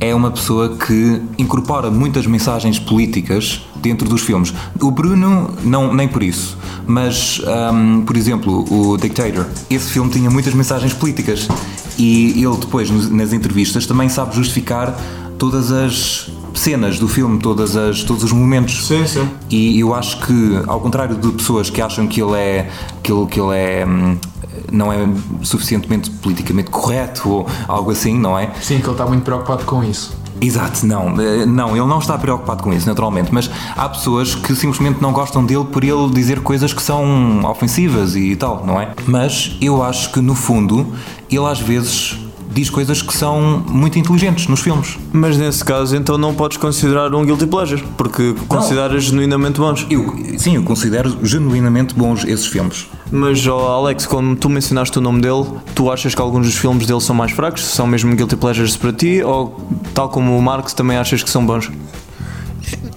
é 0.00 0.12
uma 0.12 0.32
pessoa 0.32 0.76
que 0.76 1.22
incorpora 1.38 1.92
muitas 1.92 2.26
mensagens 2.26 2.76
políticas 2.76 3.62
dentro 3.76 4.08
dos 4.08 4.22
filmes. 4.22 4.52
O 4.80 4.90
Bruno, 4.90 5.48
não, 5.62 5.94
nem 5.94 6.08
por 6.08 6.24
isso. 6.24 6.58
Mas, 6.88 7.40
hum, 7.72 8.02
por 8.04 8.16
exemplo, 8.16 8.64
o 8.68 8.96
Dictator. 8.96 9.46
Esse 9.70 9.92
filme 9.92 10.10
tinha 10.10 10.28
muitas 10.28 10.54
mensagens 10.54 10.92
políticas. 10.92 11.46
E 11.96 12.42
ele 12.44 12.56
depois, 12.56 12.90
nas 13.12 13.32
entrevistas, 13.32 13.86
também 13.86 14.08
sabe 14.08 14.34
justificar 14.34 14.92
todas 15.38 15.70
as 15.70 16.30
cenas 16.56 16.98
do 16.98 17.08
filme, 17.08 17.38
todas 17.38 17.76
as, 17.76 18.02
todos 18.02 18.24
os 18.24 18.32
momentos. 18.32 18.86
Sim, 18.86 19.06
sim. 19.06 19.28
E 19.50 19.80
eu 19.80 19.94
acho 19.94 20.20
que, 20.26 20.62
ao 20.66 20.80
contrário 20.80 21.16
de 21.16 21.30
pessoas 21.32 21.70
que 21.70 21.80
acham 21.80 22.06
que 22.06 22.20
ele 22.20 22.36
é, 22.36 22.70
que 23.02 23.12
ele, 23.12 23.26
que 23.26 23.40
ele 23.40 23.56
é 23.56 23.86
hum, 23.86 24.16
não 24.72 24.92
é 24.92 24.98
suficientemente 25.42 26.10
politicamente 26.10 26.70
correto 26.70 27.28
ou 27.28 27.46
algo 27.68 27.90
assim, 27.90 28.18
não 28.18 28.38
é? 28.38 28.50
Sim, 28.60 28.78
que 28.78 28.84
ele 28.84 28.92
está 28.92 29.06
muito 29.06 29.22
preocupado 29.22 29.64
com 29.64 29.82
isso. 29.84 30.16
Exato, 30.40 30.86
não, 30.86 31.18
eh, 31.20 31.46
não, 31.46 31.70
ele 31.70 31.86
não 31.86 31.98
está 31.98 32.18
preocupado 32.18 32.62
com 32.62 32.72
isso, 32.72 32.86
naturalmente, 32.86 33.32
mas 33.32 33.50
há 33.74 33.88
pessoas 33.88 34.34
que 34.34 34.54
simplesmente 34.54 35.00
não 35.00 35.10
gostam 35.12 35.44
dele 35.44 35.64
por 35.64 35.82
ele 35.82 36.10
dizer 36.10 36.40
coisas 36.40 36.74
que 36.74 36.82
são 36.82 37.42
ofensivas 37.44 38.14
e 38.14 38.36
tal, 38.36 38.64
não 38.66 38.78
é? 38.78 38.92
Mas 39.06 39.56
eu 39.62 39.82
acho 39.82 40.12
que 40.12 40.20
no 40.20 40.34
fundo 40.34 40.92
ele 41.30 41.46
às 41.46 41.58
vezes 41.58 42.18
diz 42.56 42.70
coisas 42.70 43.02
que 43.02 43.14
são 43.14 43.62
muito 43.68 43.98
inteligentes 43.98 44.48
nos 44.48 44.60
filmes. 44.60 44.98
Mas 45.12 45.36
nesse 45.36 45.62
caso, 45.62 45.94
então 45.94 46.16
não 46.16 46.34
podes 46.34 46.56
considerar 46.56 47.14
um 47.14 47.22
guilty 47.22 47.46
pleasure, 47.46 47.84
porque 47.98 48.34
consideras 48.48 49.04
genuinamente 49.04 49.60
bons. 49.60 49.86
Eu, 49.90 50.16
sim, 50.38 50.56
eu 50.56 50.62
considero 50.62 51.18
genuinamente 51.22 51.94
bons 51.94 52.24
esses 52.24 52.46
filmes. 52.46 52.86
Mas, 53.12 53.46
oh, 53.46 53.52
Alex, 53.52 54.06
como 54.06 54.34
tu 54.34 54.48
mencionaste 54.48 54.98
o 54.98 55.02
nome 55.02 55.20
dele, 55.20 55.44
tu 55.74 55.92
achas 55.92 56.14
que 56.14 56.20
alguns 56.20 56.46
dos 56.46 56.56
filmes 56.56 56.86
dele 56.86 57.00
são 57.00 57.14
mais 57.14 57.30
fracos? 57.30 57.62
São 57.62 57.86
mesmo 57.86 58.16
guilty 58.16 58.36
pleasures 58.36 58.74
para 58.74 58.92
ti? 58.92 59.22
Ou, 59.22 59.60
tal 59.92 60.08
como 60.08 60.36
o 60.36 60.42
Marx, 60.42 60.72
também 60.72 60.96
achas 60.96 61.22
que 61.22 61.28
são 61.28 61.44
bons? 61.44 61.70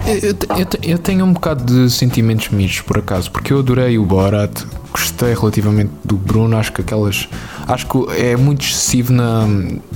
Eu, 0.06 0.14
eu- 0.30 0.58
eu 0.58 0.64
te- 0.64 0.78
eu 0.90 0.98
tenho 0.98 1.24
um 1.24 1.32
bocado 1.32 1.64
de 1.64 1.90
sentimentos 1.90 2.48
mistos, 2.48 2.80
por 2.80 2.98
acaso, 2.98 3.30
porque 3.30 3.52
eu 3.52 3.58
adorei 3.60 3.98
o 3.98 4.04
Borat, 4.04 4.62
gostei 4.92 5.34
relativamente 5.34 5.90
do 6.04 6.16
Bruno, 6.16 6.56
acho 6.56 6.72
que 6.72 6.80
aquelas. 6.80 7.28
Acho 7.68 7.86
que 7.86 7.98
é 8.20 8.36
muito 8.36 8.64
excessivo 8.64 9.12
na, 9.12 9.46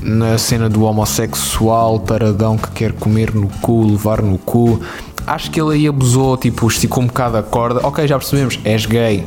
na 0.03 0.39
cena 0.39 0.69
do 0.69 0.83
homossexual 0.85 1.99
taradão 1.99 2.57
que 2.57 2.71
quer 2.71 2.93
comer 2.93 3.35
no 3.35 3.49
cu, 3.61 3.87
levar 3.87 4.23
no 4.23 4.39
cu. 4.39 4.81
Acho 5.27 5.51
que 5.51 5.61
ele 5.61 5.73
aí 5.75 5.89
abusou, 5.89 6.37
tipo, 6.37 6.67
esticou 6.69 7.03
um 7.03 7.07
bocado 7.07 7.39
a 7.39 7.43
corda. 7.43 7.81
Ok, 7.83 8.07
já 8.07 8.19
percebemos, 8.19 8.61
és 8.63 8.85
gay. 8.87 9.25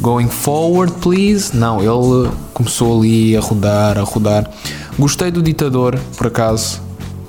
Going 0.00 0.28
forward, 0.28 0.92
please. 1.00 1.56
Não, 1.56 1.78
ele 1.80 2.30
começou 2.52 2.98
ali 3.00 3.36
a 3.36 3.40
rodar, 3.40 3.96
a 3.96 4.02
rodar. 4.02 4.50
Gostei 4.98 5.30
do 5.30 5.40
ditador, 5.40 5.98
por 6.18 6.26
acaso. 6.26 6.82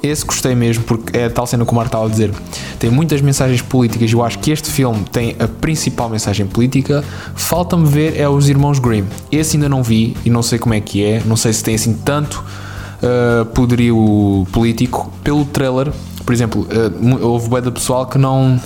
Esse 0.07 0.25
gostei 0.25 0.55
mesmo, 0.55 0.83
porque 0.83 1.17
é 1.17 1.25
a 1.25 1.29
tal 1.29 1.45
cena 1.45 1.65
que 1.65 1.71
o 1.71 1.75
Marco 1.75 1.89
estava 1.89 2.05
a 2.05 2.09
dizer. 2.09 2.31
Tem 2.79 2.89
muitas 2.89 3.21
mensagens 3.21 3.61
políticas. 3.61 4.11
Eu 4.11 4.23
acho 4.23 4.39
que 4.39 4.51
este 4.51 4.69
filme 4.69 5.03
tem 5.11 5.35
a 5.39 5.47
principal 5.47 6.09
mensagem 6.09 6.45
política. 6.45 7.03
Falta-me 7.35 7.87
ver 7.87 8.19
é 8.19 8.27
os 8.27 8.49
Irmãos 8.49 8.79
Grimm. 8.79 9.05
Esse 9.31 9.57
ainda 9.57 9.69
não 9.69 9.83
vi 9.83 10.15
e 10.25 10.29
não 10.29 10.41
sei 10.41 10.59
como 10.59 10.73
é 10.73 10.79
que 10.79 11.03
é. 11.03 11.21
Não 11.25 11.35
sei 11.35 11.53
se 11.53 11.63
tem 11.63 11.75
assim 11.75 11.93
tanto 11.93 12.43
uh, 13.01 13.45
poderio 13.47 14.47
político. 14.51 15.11
Pelo 15.23 15.45
trailer, 15.45 15.91
por 16.25 16.33
exemplo, 16.33 16.67
uh, 16.71 17.25
houve 17.25 17.49
bué 17.49 17.61
pessoal 17.61 18.05
que 18.05 18.17
não. 18.17 18.59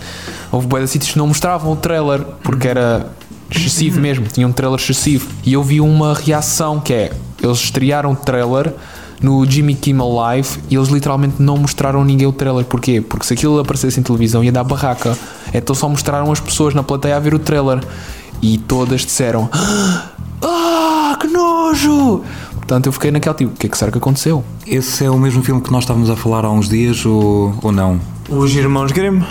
Houve 0.51 0.67
bué 0.67 0.85
sítios 0.85 1.11
que 1.11 1.17
não 1.17 1.27
mostravam 1.27 1.71
o 1.71 1.75
trailer 1.75 2.21
porque 2.43 2.67
era 2.67 3.07
excessivo 3.49 3.99
mesmo, 3.99 4.25
tinha 4.27 4.47
um 4.47 4.51
trailer 4.51 4.79
excessivo. 4.79 5.27
E 5.45 5.53
eu 5.53 5.63
vi 5.63 5.81
uma 5.81 6.13
reação 6.13 6.79
que 6.79 6.93
é: 6.93 7.11
eles 7.41 7.57
estrearam 7.57 8.11
o 8.11 8.15
trailer 8.15 8.73
no 9.21 9.45
Jimmy 9.45 9.75
Kimmel 9.75 10.09
Live 10.13 10.49
e 10.69 10.75
eles 10.75 10.89
literalmente 10.89 11.35
não 11.39 11.57
mostraram 11.57 12.01
a 12.01 12.05
ninguém 12.05 12.27
o 12.27 12.31
trailer. 12.31 12.65
Porquê? 12.65 13.01
Porque 13.01 13.25
se 13.25 13.33
aquilo 13.33 13.59
aparecesse 13.59 13.99
em 13.99 14.03
televisão 14.03 14.43
ia 14.43 14.51
dar 14.51 14.63
barraca. 14.63 15.17
Então 15.53 15.75
só 15.75 15.87
mostraram 15.87 16.31
as 16.31 16.39
pessoas 16.39 16.73
na 16.73 16.83
plateia 16.83 17.17
a 17.17 17.19
ver 17.19 17.33
o 17.33 17.39
trailer. 17.39 17.83
E 18.41 18.57
todas 18.57 19.01
disseram: 19.01 19.49
Ah, 20.41 21.17
que 21.19 21.27
nojo! 21.27 22.23
Portanto, 22.55 22.87
eu 22.87 22.91
fiquei 22.91 23.11
naquele 23.11 23.35
tipo: 23.35 23.51
o 23.51 23.55
que 23.55 23.67
é 23.67 23.69
que 23.69 23.77
será 23.77 23.91
que 23.91 23.97
aconteceu? 23.97 24.43
Esse 24.65 25.05
é 25.05 25.09
o 25.09 25.17
mesmo 25.17 25.43
filme 25.43 25.61
que 25.61 25.71
nós 25.71 25.83
estávamos 25.83 26.09
a 26.09 26.15
falar 26.15 26.45
há 26.45 26.51
uns 26.51 26.67
dias 26.67 27.05
ou, 27.05 27.53
ou 27.61 27.71
não? 27.71 27.99
Os 28.29 28.55
Irmãos 28.55 28.91
Grimm. 28.91 29.21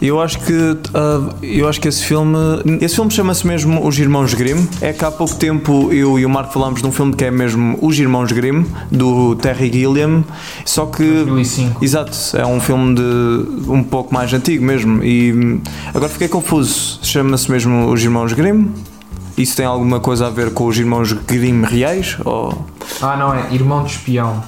Eu 0.00 0.20
acho 0.20 0.38
que 0.40 0.78
ah, 0.94 1.34
eu 1.42 1.68
acho 1.68 1.80
que 1.80 1.88
esse 1.88 2.04
filme 2.04 2.36
esse 2.80 2.94
filme 2.94 3.10
chama-se 3.10 3.46
mesmo 3.46 3.86
Os 3.86 3.98
Irmãos 3.98 4.34
Grimm. 4.34 4.66
É 4.80 4.92
que 4.92 5.04
há 5.04 5.10
pouco 5.10 5.34
tempo 5.36 5.92
eu 5.92 6.18
e 6.18 6.26
o 6.26 6.28
Marco 6.28 6.52
falámos 6.52 6.80
de 6.80 6.86
um 6.86 6.92
filme 6.92 7.14
que 7.14 7.24
é 7.24 7.30
mesmo 7.30 7.78
Os 7.80 7.98
Irmãos 7.98 8.32
Grimm 8.32 8.64
do 8.90 9.34
Terry 9.36 9.72
Gilliam. 9.72 10.24
Só 10.64 10.86
que 10.86 11.02
2005. 11.02 11.84
Exato, 11.84 12.16
é 12.34 12.46
um 12.46 12.60
filme 12.60 12.94
de 12.94 13.70
um 13.70 13.82
pouco 13.82 14.12
mais 14.12 14.32
antigo 14.32 14.64
mesmo 14.64 15.02
e 15.02 15.60
agora 15.94 16.08
fiquei 16.08 16.28
confuso. 16.28 17.00
Chama-se 17.02 17.50
mesmo 17.50 17.90
Os 17.90 18.02
Irmãos 18.02 18.32
Grimm? 18.32 18.68
Isso 19.36 19.54
tem 19.54 19.66
alguma 19.66 20.00
coisa 20.00 20.28
a 20.28 20.30
ver 20.30 20.50
com 20.52 20.66
os 20.66 20.78
irmãos 20.78 21.12
Grimm 21.12 21.62
reais? 21.62 22.16
Ou... 22.24 22.64
Ah, 23.02 23.16
não, 23.18 23.34
é 23.34 23.52
Irmão 23.52 23.84
de 23.84 23.90
Espião. 23.90 24.42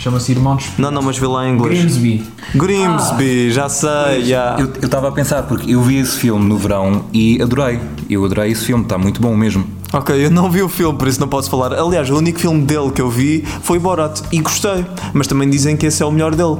Chama-se 0.00 0.32
Irmão 0.32 0.56
de 0.56 0.62
Espião. 0.62 0.90
Não, 0.90 0.90
não, 0.90 1.02
mas 1.02 1.18
vê 1.18 1.26
lá 1.26 1.46
em 1.46 1.52
inglês. 1.52 1.78
Grimsby. 1.78 2.26
Grimsby, 2.54 3.50
já 3.50 3.68
sei, 3.68 4.24
já. 4.24 4.56
Eu 4.58 4.72
eu 4.80 4.86
estava 4.86 5.08
a 5.08 5.12
pensar, 5.12 5.42
porque 5.42 5.70
eu 5.70 5.82
vi 5.82 5.98
esse 5.98 6.16
filme 6.16 6.42
no 6.46 6.56
verão 6.56 7.04
e 7.12 7.40
adorei. 7.42 7.78
Eu 8.08 8.24
adorei 8.24 8.50
esse 8.50 8.64
filme, 8.64 8.82
está 8.82 8.96
muito 8.96 9.20
bom 9.20 9.36
mesmo. 9.36 9.62
Ok, 9.92 10.24
eu 10.24 10.30
não 10.30 10.50
vi 10.50 10.62
o 10.62 10.70
filme, 10.70 10.96
por 10.96 11.06
isso 11.06 11.20
não 11.20 11.28
posso 11.28 11.50
falar. 11.50 11.74
Aliás, 11.74 12.08
o 12.08 12.16
único 12.16 12.38
filme 12.38 12.62
dele 12.62 12.90
que 12.92 13.02
eu 13.02 13.10
vi 13.10 13.44
foi 13.62 13.78
Borat 13.78 14.22
e 14.32 14.40
gostei, 14.40 14.86
mas 15.12 15.26
também 15.26 15.50
dizem 15.50 15.76
que 15.76 15.84
esse 15.84 16.02
é 16.02 16.06
o 16.06 16.10
melhor 16.10 16.34
dele. 16.34 16.56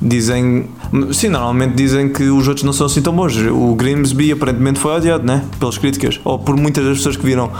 Dizem, 0.00 0.66
sim, 1.12 1.28
normalmente 1.28 1.74
dizem 1.74 2.08
que 2.08 2.24
os 2.24 2.46
outros 2.46 2.64
não 2.64 2.72
são 2.72 2.86
assim 2.86 3.02
tão 3.02 3.14
bons. 3.14 3.36
O 3.36 3.74
Grimsby 3.74 4.32
aparentemente 4.32 4.78
foi 4.78 4.92
odiado, 4.96 5.24
né? 5.24 5.44
Pelas 5.58 5.76
críticas, 5.78 6.20
ou 6.24 6.38
por 6.38 6.56
muitas 6.56 6.84
das 6.84 6.98
pessoas 6.98 7.16
que 7.16 7.24
viram. 7.24 7.50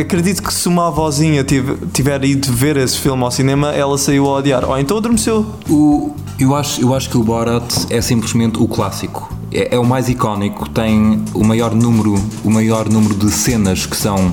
Acredito 0.00 0.42
que 0.42 0.52
se 0.52 0.68
uma 0.68 0.88
avózinha 0.88 1.44
tive- 1.44 1.76
tiver 1.92 2.24
ido 2.24 2.50
ver 2.52 2.76
esse 2.76 2.98
filme 2.98 3.22
ao 3.22 3.30
cinema, 3.30 3.68
ela 3.72 3.96
saiu 3.98 4.26
a 4.26 4.38
odiar, 4.38 4.64
ou 4.64 4.78
então 4.78 4.96
adormeceu. 4.96 5.46
O, 5.68 6.14
eu, 6.38 6.54
acho, 6.54 6.80
eu 6.80 6.94
acho 6.94 7.08
que 7.10 7.16
o 7.16 7.22
Borat 7.22 7.86
é 7.90 8.00
simplesmente 8.00 8.58
o 8.58 8.66
clássico. 8.66 9.32
É, 9.52 9.74
é 9.74 9.78
o 9.78 9.84
mais 9.84 10.08
icónico, 10.08 10.68
tem 10.70 11.22
o 11.34 11.44
maior 11.44 11.74
número, 11.74 12.14
o 12.42 12.50
maior 12.50 12.88
número 12.88 13.14
de 13.14 13.30
cenas 13.30 13.84
que 13.84 13.96
são 13.96 14.32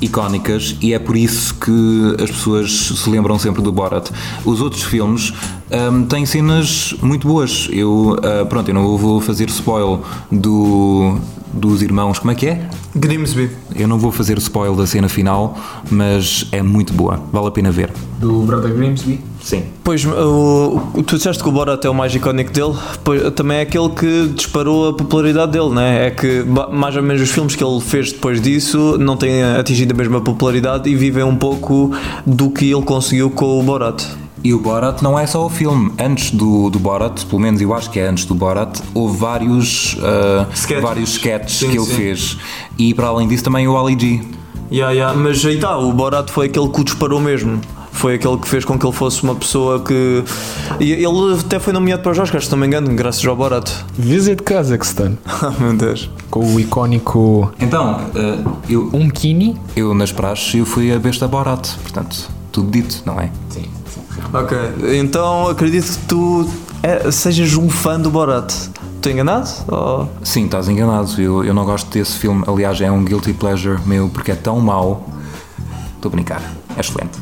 icónicas 0.00 0.76
e 0.80 0.92
é 0.92 0.98
por 0.98 1.16
isso 1.16 1.54
que 1.54 2.16
as 2.22 2.30
pessoas 2.30 2.72
se 2.72 3.10
lembram 3.10 3.38
sempre 3.38 3.62
do 3.62 3.72
Borat. 3.72 4.10
Os 4.44 4.60
outros 4.60 4.82
filmes 4.82 5.32
hum, 5.70 6.04
têm 6.04 6.24
cenas 6.24 6.94
muito 7.02 7.26
boas. 7.26 7.68
Eu, 7.70 8.16
ah, 8.22 8.44
pronto, 8.46 8.68
eu 8.68 8.74
não 8.74 8.96
vou 8.96 9.20
fazer 9.20 9.48
spoil 9.48 10.02
do, 10.30 11.18
dos 11.52 11.82
irmãos, 11.82 12.18
como 12.18 12.30
é 12.30 12.34
que 12.34 12.46
é? 12.46 12.68
Grimsby. 12.94 13.50
Eu 13.74 13.88
não 13.88 13.98
vou 13.98 14.10
fazer 14.12 14.38
spoil 14.38 14.74
da 14.74 14.86
cena 14.86 15.08
final, 15.08 15.58
mas 15.90 16.46
é 16.52 16.62
muito 16.62 16.92
boa, 16.92 17.20
vale 17.32 17.48
a 17.48 17.50
pena 17.50 17.70
ver. 17.70 17.92
Do 18.18 18.42
Brother 18.42 18.74
Grimsby. 18.74 19.20
Sim. 19.48 19.62
Pois, 19.82 20.04
o, 20.04 20.78
tu 21.06 21.16
disseste 21.16 21.42
que 21.42 21.48
o 21.48 21.52
Borat 21.52 21.82
é 21.82 21.88
o 21.88 21.94
mais 21.94 22.14
icónico 22.14 22.52
dele, 22.52 22.74
pois, 23.02 23.32
também 23.32 23.56
é 23.56 23.60
aquele 23.62 23.88
que 23.88 24.28
disparou 24.34 24.90
a 24.90 24.92
popularidade 24.92 25.52
dele, 25.52 25.70
né? 25.70 26.08
É 26.08 26.10
que 26.10 26.44
mais 26.70 26.94
ou 26.94 27.02
menos 27.02 27.22
os 27.22 27.30
filmes 27.30 27.56
que 27.56 27.64
ele 27.64 27.80
fez 27.80 28.12
depois 28.12 28.42
disso 28.42 28.98
não 28.98 29.16
têm 29.16 29.42
atingido 29.42 29.94
a 29.94 29.96
mesma 29.96 30.20
popularidade 30.20 30.90
e 30.90 30.94
vivem 30.94 31.24
um 31.24 31.34
pouco 31.34 31.90
do 32.26 32.50
que 32.50 32.70
ele 32.70 32.82
conseguiu 32.82 33.30
com 33.30 33.58
o 33.58 33.62
Borat. 33.62 34.04
E 34.44 34.52
o 34.52 34.60
Borat 34.60 35.00
não 35.00 35.18
é 35.18 35.26
só 35.26 35.46
o 35.46 35.48
filme. 35.48 35.92
Antes 35.98 36.30
do, 36.30 36.68
do 36.68 36.78
Borat, 36.78 37.24
pelo 37.24 37.40
menos 37.40 37.58
eu 37.62 37.72
acho 37.72 37.88
que 37.88 37.98
é 37.98 38.06
antes 38.06 38.26
do 38.26 38.34
Borat, 38.34 38.78
houve 38.92 39.16
vários, 39.16 39.96
ah, 40.02 40.46
Sketches. 40.52 40.84
vários 40.84 41.10
sketches 41.14 41.58
Sim, 41.58 41.70
que 41.70 41.78
ele 41.78 41.86
sim. 41.86 41.94
fez. 41.94 42.36
E 42.78 42.92
para 42.92 43.06
além 43.06 43.26
disso 43.26 43.44
também 43.44 43.66
o 43.66 43.78
Ali 43.78 43.98
G. 43.98 44.20
Yeah, 44.70 44.92
yeah, 44.92 45.18
mas 45.18 45.42
aí 45.46 45.54
está, 45.54 45.78
o 45.78 45.90
Borat 45.94 46.30
foi 46.30 46.48
aquele 46.48 46.68
que 46.68 46.80
o 46.82 46.84
disparou 46.84 47.18
mesmo. 47.18 47.58
Foi 47.98 48.14
aquele 48.14 48.36
que 48.38 48.46
fez 48.48 48.64
com 48.64 48.78
que 48.78 48.86
ele 48.86 48.94
fosse 48.94 49.22
uma 49.24 49.34
pessoa 49.34 49.80
que. 49.80 50.22
Ele 50.78 51.06
até 51.40 51.58
foi 51.58 51.72
nomeado 51.72 52.00
para 52.02 52.12
os 52.12 52.18
Oscars, 52.18 52.44
se 52.46 52.50
não 52.52 52.58
me 52.58 52.66
engano, 52.66 52.94
graças 52.94 53.24
ao 53.26 53.34
Borat. 53.34 53.68
Visit 53.98 54.42
Kazakhstan. 54.44 55.14
Ah, 55.26 55.52
meu 55.58 55.72
Deus. 55.74 56.08
Com 56.30 56.54
o 56.54 56.60
icónico 56.60 57.52
Então, 57.60 58.00
ah, 58.14 58.50
eu, 58.68 58.88
Umkini. 58.92 59.56
eu 59.74 59.94
nas 59.94 60.12
praxes 60.12 60.54
eu 60.54 60.64
fui 60.66 60.92
a 60.92 60.98
besta 60.98 61.26
Borat, 61.26 61.68
portanto, 61.82 62.28
tudo 62.52 62.70
dito, 62.70 63.02
não 63.04 63.18
é? 63.20 63.30
Sim. 63.50 63.64
Ok, 64.32 64.56
então 65.00 65.48
acredito 65.48 65.86
que 65.90 66.06
tu 66.06 66.48
é- 66.82 67.10
sejas 67.10 67.54
um 67.56 67.68
fã 67.68 67.98
do 67.98 68.10
Borat. 68.10 68.52
Estou 68.96 69.10
enganado? 69.12 69.48
Ou- 69.68 70.08
Sim, 70.22 70.44
estás 70.44 70.68
enganado. 70.68 71.20
Eu, 71.20 71.44
eu 71.44 71.54
não 71.54 71.64
gosto 71.64 71.88
desse 71.90 72.16
filme. 72.18 72.44
Aliás, 72.46 72.80
é 72.80 72.90
um 72.90 73.04
guilty 73.04 73.32
pleasure 73.32 73.78
meu 73.86 74.08
porque 74.08 74.30
é 74.32 74.36
tão 74.36 74.60
mau. 74.60 75.08
Estou 75.96 76.10
a 76.10 76.12
brincar. 76.12 76.42
É 76.76 76.80
excelente. 76.80 77.18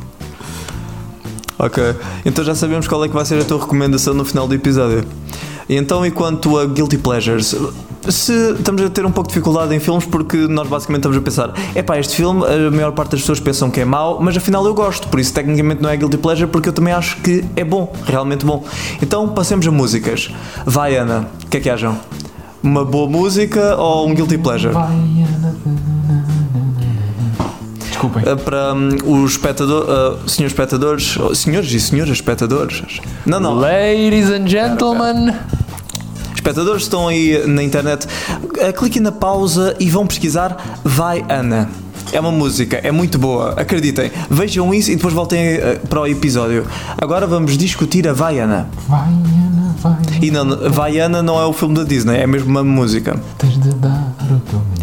Ok, 1.59 1.83
então 2.25 2.45
já 2.45 2.55
sabemos 2.55 2.87
qual 2.87 3.03
é 3.05 3.09
que 3.09 3.15
vai 3.15 3.25
ser 3.25 3.41
a 3.41 3.45
tua 3.45 3.59
recomendação 3.59 4.13
no 4.13 4.25
final 4.25 4.47
do 4.47 4.55
episódio. 4.55 5.05
Então, 5.69 6.07
e 6.07 6.11
quanto 6.11 6.59
a 6.59 6.67
Guilty 6.67 6.99
Pleasures? 6.99 7.57
Se 8.09 8.53
estamos 8.53 8.83
a 8.83 8.91
ter 8.91 9.05
um 9.05 9.11
pouco 9.11 9.29
de 9.29 9.35
dificuldade 9.35 9.75
em 9.75 9.81
filmes 9.81 10.05
porque 10.05 10.37
nós 10.37 10.69
basicamente 10.69 11.01
estamos 11.01 11.17
a 11.17 11.21
pensar 11.21 11.53
epá, 11.75 11.99
este 11.99 12.15
filme 12.15 12.45
a 12.45 12.71
maior 12.71 12.93
parte 12.93 13.13
das 13.13 13.21
pessoas 13.21 13.41
pensam 13.41 13.69
que 13.69 13.81
é 13.81 13.85
mau, 13.85 14.21
mas 14.21 14.37
afinal 14.37 14.65
eu 14.65 14.75
gosto, 14.75 15.09
por 15.09 15.19
isso 15.19 15.35
tecnicamente 15.35 15.83
não 15.83 15.91
é 15.91 15.97
Guilty 15.97 16.19
Pleasure 16.19 16.49
porque 16.49 16.69
eu 16.69 16.73
também 16.73 16.95
acho 16.95 17.17
que 17.17 17.45
é 17.57 17.65
bom, 17.65 17.93
realmente 18.05 18.47
bom. 18.47 18.65
Então 19.03 19.29
passemos 19.31 19.67
a 19.67 19.73
músicas. 19.73 20.31
Vai 20.65 20.97
Ana, 20.97 21.29
o 21.45 21.47
que 21.49 21.57
é 21.57 21.61
que 21.61 21.71
acham? 21.71 21.99
Uma 22.63 22.85
boa 22.85 23.09
música 23.09 23.75
ou 23.77 24.07
um 24.07 24.15
Guilty 24.15 24.39
Pleasure? 24.39 24.75
Desculpem. 27.97 28.23
Uh, 28.23 28.37
para 28.37 28.75
hum, 28.75 29.23
os 29.23 29.33
espectadores, 29.33 29.89
uh, 29.89 30.29
senhores 30.29 30.53
espectadores, 30.53 31.17
oh, 31.17 31.35
senhores 31.35 31.73
e 31.73 31.81
senhoras 31.81 32.13
espectadores. 32.13 32.83
Não, 33.25 33.41
não, 33.41 33.55
Ladies 33.55 34.31
and 34.31 34.47
gentlemen. 34.47 35.35
espectadores 36.35 36.83
estão 36.83 37.09
aí 37.09 37.47
na 37.47 37.63
internet, 37.63 38.07
uh, 38.07 38.73
cliquem 38.79 39.01
na 39.01 39.13
pausa 39.13 39.75
e 39.81 39.89
vão 39.89 40.07
pesquisar 40.07 40.79
Vai 40.85 41.25
Ana. 41.29 41.69
É 42.13 42.21
uma 42.21 42.31
música, 42.31 42.77
é 42.77 42.93
muito 42.93 43.19
boa, 43.19 43.55
acreditem. 43.61 44.13
Vejam 44.31 44.73
isso 44.73 44.93
e 44.93 44.97
depois 44.97 45.13
voltem 45.13 45.41
eh, 45.41 45.81
para 45.89 46.01
o 46.03 46.07
episódio. 46.07 46.65
Agora 46.97 47.27
vamos 47.27 47.59
discutir 47.59 48.07
a 48.07 48.13
Vaiana. 48.13 48.69
Vai, 48.87 49.09
Ana, 49.09 49.75
vai. 49.81 49.97
E 50.23 50.31
não, 50.31 50.71
Vaiana 50.71 51.21
não 51.21 51.41
é 51.41 51.45
o 51.45 51.53
filme 51.53 51.75
da 51.75 51.83
Disney, 51.83 52.19
é 52.19 52.27
mesmo 52.27 52.49
uma 52.49 52.63
música. 52.63 53.21
Tens 53.39 53.59
de 53.61 53.71
dar 53.75 54.15
o 54.31 54.39
teu. 54.49 54.76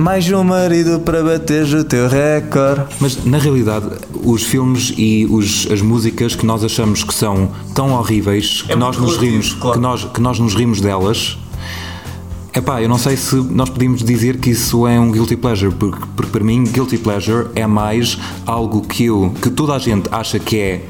Mais 0.00 0.30
um 0.30 0.44
marido 0.44 1.00
para 1.00 1.24
bater 1.24 1.64
o 1.74 1.82
teu 1.82 2.08
recorde. 2.08 2.84
Mas 3.00 3.24
na 3.24 3.36
realidade, 3.36 3.86
os 4.22 4.44
filmes 4.44 4.94
e 4.96 5.26
os- 5.28 5.66
as 5.72 5.82
músicas 5.82 6.36
que 6.36 6.46
nós 6.46 6.62
achamos 6.62 7.02
que 7.02 7.12
são 7.12 7.50
tão 7.74 7.90
horríveis 7.92 8.62
que 8.62 8.72
É 8.72 8.76
nós 8.76 8.96
nos 8.96 9.16
rimos, 9.16 9.54
claro. 9.54 9.74
que 9.76 9.82
nós, 9.82 10.04
que 10.04 10.20
nós 10.20 10.38
nos 10.38 10.54
rimos 10.54 10.80
delas. 10.80 11.36
Epá, 12.54 12.80
eu 12.80 12.88
não 12.88 12.96
sei 12.96 13.16
se 13.16 13.34
nós 13.36 13.68
podemos 13.68 14.04
dizer 14.04 14.38
que 14.38 14.50
isso 14.50 14.86
é 14.86 14.98
um 15.00 15.10
guilty 15.10 15.36
pleasure, 15.36 15.74
porque, 15.74 15.98
porque 16.14 16.30
para 16.30 16.44
mim 16.44 16.62
guilty 16.62 16.96
pleasure 16.98 17.48
é 17.56 17.66
mais 17.66 18.16
algo 18.46 18.82
que 18.82 19.06
eu, 19.06 19.34
que 19.42 19.50
toda 19.50 19.74
a 19.74 19.78
gente 19.80 20.08
acha 20.12 20.38
que 20.38 20.56
é 20.58 20.84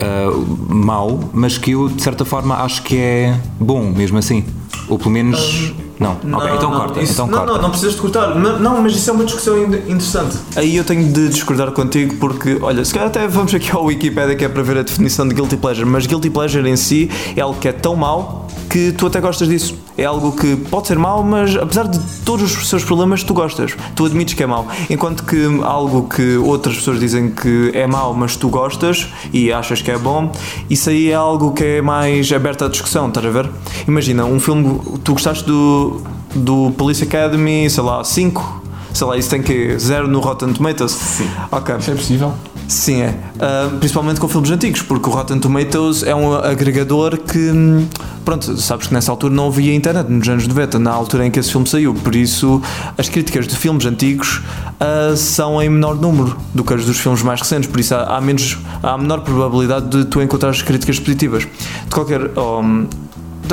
ah, 0.00 0.30
mau, 0.70 1.20
mas 1.34 1.58
que 1.58 1.72
eu 1.72 1.86
de 1.86 2.02
certa 2.02 2.24
forma 2.24 2.56
acho 2.62 2.82
que 2.82 2.96
é 2.96 3.38
bom 3.60 3.92
mesmo 3.94 4.16
assim. 4.16 4.42
Ou 4.88 4.98
pelo 4.98 5.10
menos. 5.10 5.74
Não, 6.02 6.38
ok, 6.38 6.50
então 6.56 6.70
corta. 6.70 7.00
isso- 7.00 7.12
então 7.12 7.26
não, 7.26 7.38
corta. 7.38 7.52
não, 7.54 7.62
não 7.62 7.70
precisas 7.70 7.94
de 7.94 8.00
cortar. 8.00 8.34
Não, 8.34 8.58
não, 8.58 8.82
mas 8.82 8.92
isso 8.94 9.08
é 9.10 9.12
uma 9.12 9.24
discussão 9.24 9.58
in- 9.58 9.64
interessante. 9.92 10.36
Aí 10.56 10.76
eu 10.76 10.84
tenho 10.84 11.12
de 11.12 11.28
discordar 11.28 11.70
contigo 11.72 12.16
porque, 12.16 12.58
olha, 12.60 12.84
se 12.84 12.92
calhar 12.92 13.08
até 13.08 13.26
vamos 13.28 13.54
aqui 13.54 13.70
ao 13.70 13.84
Wikipedia 13.84 14.34
que 14.36 14.44
é 14.44 14.48
para 14.48 14.62
ver 14.62 14.78
a 14.78 14.82
definição 14.82 15.26
de 15.26 15.34
guilty 15.34 15.56
pleasure, 15.56 15.86
mas 15.86 16.06
guilty 16.06 16.30
pleasure 16.30 16.68
em 16.68 16.76
si 16.76 17.10
é 17.36 17.40
algo 17.40 17.58
que 17.58 17.68
é 17.68 17.72
tão 17.72 17.94
mau 17.96 18.46
que 18.68 18.92
tu 18.92 19.06
até 19.06 19.20
gostas 19.20 19.48
disso. 19.48 19.74
É 19.96 20.04
algo 20.04 20.32
que 20.32 20.56
pode 20.56 20.88
ser 20.88 20.98
mau, 20.98 21.22
mas 21.22 21.54
apesar 21.54 21.86
de 21.86 21.98
todos 22.24 22.56
os 22.56 22.68
seus 22.68 22.82
problemas, 22.82 23.22
tu 23.22 23.34
gostas. 23.34 23.76
Tu 23.94 24.06
admites 24.06 24.34
que 24.34 24.42
é 24.42 24.46
mau. 24.46 24.66
Enquanto 24.88 25.24
que 25.24 25.44
algo 25.62 26.08
que 26.08 26.36
outras 26.36 26.76
pessoas 26.76 26.98
dizem 26.98 27.30
que 27.30 27.70
é 27.74 27.86
mau, 27.86 28.14
mas 28.14 28.36
tu 28.36 28.48
gostas 28.48 29.08
e 29.32 29.52
achas 29.52 29.82
que 29.82 29.90
é 29.90 29.98
bom, 29.98 30.32
isso 30.70 30.88
aí 30.88 31.10
é 31.10 31.14
algo 31.14 31.52
que 31.52 31.64
é 31.64 31.82
mais 31.82 32.32
aberto 32.32 32.64
à 32.64 32.68
discussão, 32.68 33.08
estás 33.08 33.26
a 33.26 33.30
ver? 33.30 33.50
Imagina, 33.86 34.24
um 34.24 34.40
filme, 34.40 34.80
tu 35.04 35.12
gostaste 35.12 35.44
do, 35.44 36.00
do 36.34 36.72
Police 36.76 37.04
Academy, 37.04 37.68
sei 37.68 37.82
lá, 37.82 38.02
5. 38.02 38.62
Sei 38.94 39.06
lá, 39.06 39.16
isso 39.16 39.30
tem 39.30 39.42
que 39.42 39.78
0 39.78 40.06
no 40.08 40.20
Rotten 40.20 40.52
Tomatoes? 40.52 40.92
Sim. 40.92 41.28
Ok. 41.50 41.76
Isso 41.76 41.90
é 41.90 41.94
possível? 41.94 42.34
Sim, 42.72 43.02
é. 43.02 43.14
Ah, 43.38 43.70
principalmente 43.78 44.18
com 44.18 44.26
filmes 44.26 44.50
antigos, 44.50 44.80
porque 44.80 45.08
o 45.08 45.12
Rotten 45.12 45.38
Tomatoes 45.38 46.02
é 46.02 46.14
um 46.14 46.34
agregador 46.34 47.18
que. 47.18 47.38
hum, 47.38 47.86
Pronto, 48.24 48.56
sabes 48.56 48.86
que 48.86 48.94
nessa 48.94 49.10
altura 49.10 49.34
não 49.34 49.48
havia 49.48 49.74
internet, 49.74 50.08
nos 50.08 50.28
anos 50.28 50.46
90, 50.46 50.78
na 50.78 50.92
altura 50.92 51.26
em 51.26 51.30
que 51.30 51.40
esse 51.40 51.50
filme 51.50 51.66
saiu. 51.66 51.92
Por 51.92 52.14
isso, 52.14 52.62
as 52.96 53.08
críticas 53.08 53.48
de 53.48 53.56
filmes 53.56 53.84
antigos 53.84 54.40
ah, 54.80 55.14
são 55.16 55.60
em 55.60 55.68
menor 55.68 55.96
número 55.96 56.36
do 56.54 56.64
que 56.64 56.72
as 56.72 56.86
dos 56.86 56.98
filmes 56.98 57.22
mais 57.22 57.40
recentes. 57.40 57.68
Por 57.68 57.78
isso, 57.78 57.94
há, 57.94 58.16
há 58.16 58.20
menos, 58.20 58.56
há 58.82 58.96
menor 58.96 59.20
probabilidade 59.20 59.88
de 59.88 60.04
tu 60.06 60.22
encontrares 60.22 60.62
críticas 60.62 60.98
positivas. 60.98 61.42
De 61.42 61.90
qualquer. 61.90 62.30
oh, 62.36 62.62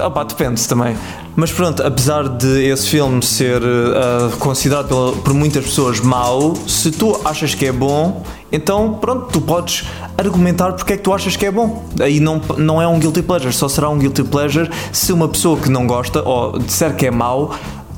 Opá, 0.05 0.23
depende 0.23 0.65
também. 0.67 0.95
Mas 1.35 1.51
pronto, 1.51 1.81
apesar 1.83 2.27
de 2.27 2.65
esse 2.67 2.87
filme 2.89 3.23
ser 3.23 3.61
ah, 3.63 4.29
considerado 4.39 4.87
pela- 4.87 5.13
por 5.13 5.33
muitas 5.33 5.63
pessoas 5.65 5.99
mau, 5.99 6.53
se 6.67 6.91
tu 6.91 7.19
achas 7.23 7.53
que 7.55 7.65
é 7.65 7.71
bom, 7.71 8.23
então 8.51 8.93
pronto, 8.99 9.27
tu 9.31 9.39
podes 9.41 9.85
argumentar 10.17 10.73
porque 10.73 10.93
é 10.93 10.97
que 10.97 11.03
tu 11.03 11.13
achas 11.13 11.35
que 11.35 11.45
é 11.45 11.51
bom. 11.51 11.85
Aí 12.01 12.19
não, 12.19 12.41
não 12.57 12.81
é 12.81 12.87
um 12.87 12.99
guilty 12.99 13.21
pleasure, 13.21 13.53
só 13.53 13.67
será 13.69 13.89
um 13.89 13.97
guilty 13.97 14.23
pleasure 14.23 14.69
se 14.91 15.13
uma 15.13 15.27
pessoa 15.27 15.57
que 15.57 15.69
não 15.69 15.87
gosta 15.87 16.21
ou 16.27 16.57
disser 16.59 16.95
que 16.95 17.05
é 17.07 17.11
mau 17.11 17.53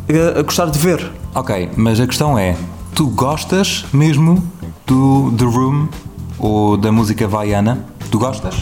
ah, 0.10 0.42
gostar 0.44 0.68
de 0.68 0.78
ver. 0.78 1.12
Ok, 1.34 1.70
mas 1.78 2.00
a 2.00 2.06
questão 2.06 2.38
é: 2.38 2.56
tu 2.94 3.08
gostas 3.08 3.86
mesmo 3.94 4.44
do 4.86 5.32
The 5.38 5.46
Room 5.46 5.88
ou 6.38 6.76
da 6.78 6.92
música 6.92 7.28
vaiana? 7.28 7.86
Tu 8.12 8.20
gostas? 8.20 8.56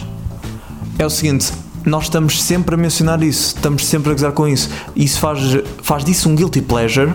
É 0.97 1.05
o 1.05 1.09
seguinte, 1.09 1.51
nós 1.85 2.03
estamos 2.03 2.41
sempre 2.41 2.75
a 2.75 2.77
mencionar 2.77 3.21
isso, 3.23 3.55
estamos 3.55 3.85
sempre 3.85 4.11
a 4.11 4.13
gozar 4.13 4.31
com 4.31 4.47
isso. 4.47 4.69
Isso 4.95 5.19
faz, 5.19 5.39
faz 5.81 6.03
disso 6.03 6.29
um 6.29 6.35
guilty 6.35 6.61
pleasure 6.61 7.13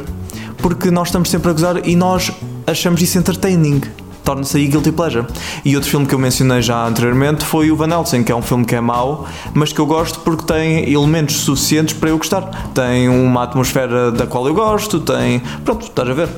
porque 0.58 0.90
nós 0.90 1.08
estamos 1.08 1.28
sempre 1.28 1.50
a 1.50 1.52
gozar 1.52 1.86
e 1.86 1.94
nós 1.94 2.32
achamos 2.66 3.02
isso 3.02 3.18
entertaining. 3.18 3.82
Torna-se 4.24 4.56
aí 4.56 4.66
guilty 4.66 4.90
pleasure. 4.90 5.26
E 5.62 5.76
outro 5.76 5.90
filme 5.90 6.06
que 6.06 6.14
eu 6.14 6.18
mencionei 6.18 6.62
já 6.62 6.86
anteriormente 6.86 7.44
foi 7.44 7.70
o 7.70 7.76
Van 7.76 7.90
Helsing, 7.90 8.24
que 8.24 8.32
é 8.32 8.34
um 8.34 8.40
filme 8.40 8.64
que 8.64 8.74
é 8.74 8.80
mau, 8.80 9.26
mas 9.52 9.74
que 9.74 9.78
eu 9.78 9.84
gosto 9.84 10.20
porque 10.20 10.44
tem 10.46 10.90
elementos 10.90 11.36
suficientes 11.36 11.94
para 11.94 12.08
eu 12.08 12.16
gostar. 12.16 12.70
Tem 12.72 13.10
uma 13.10 13.42
atmosfera 13.42 14.10
da 14.10 14.26
qual 14.26 14.46
eu 14.46 14.54
gosto, 14.54 15.00
tem. 15.00 15.42
Pronto, 15.62 15.84
estás 15.84 16.08
a 16.08 16.14
ver. 16.14 16.30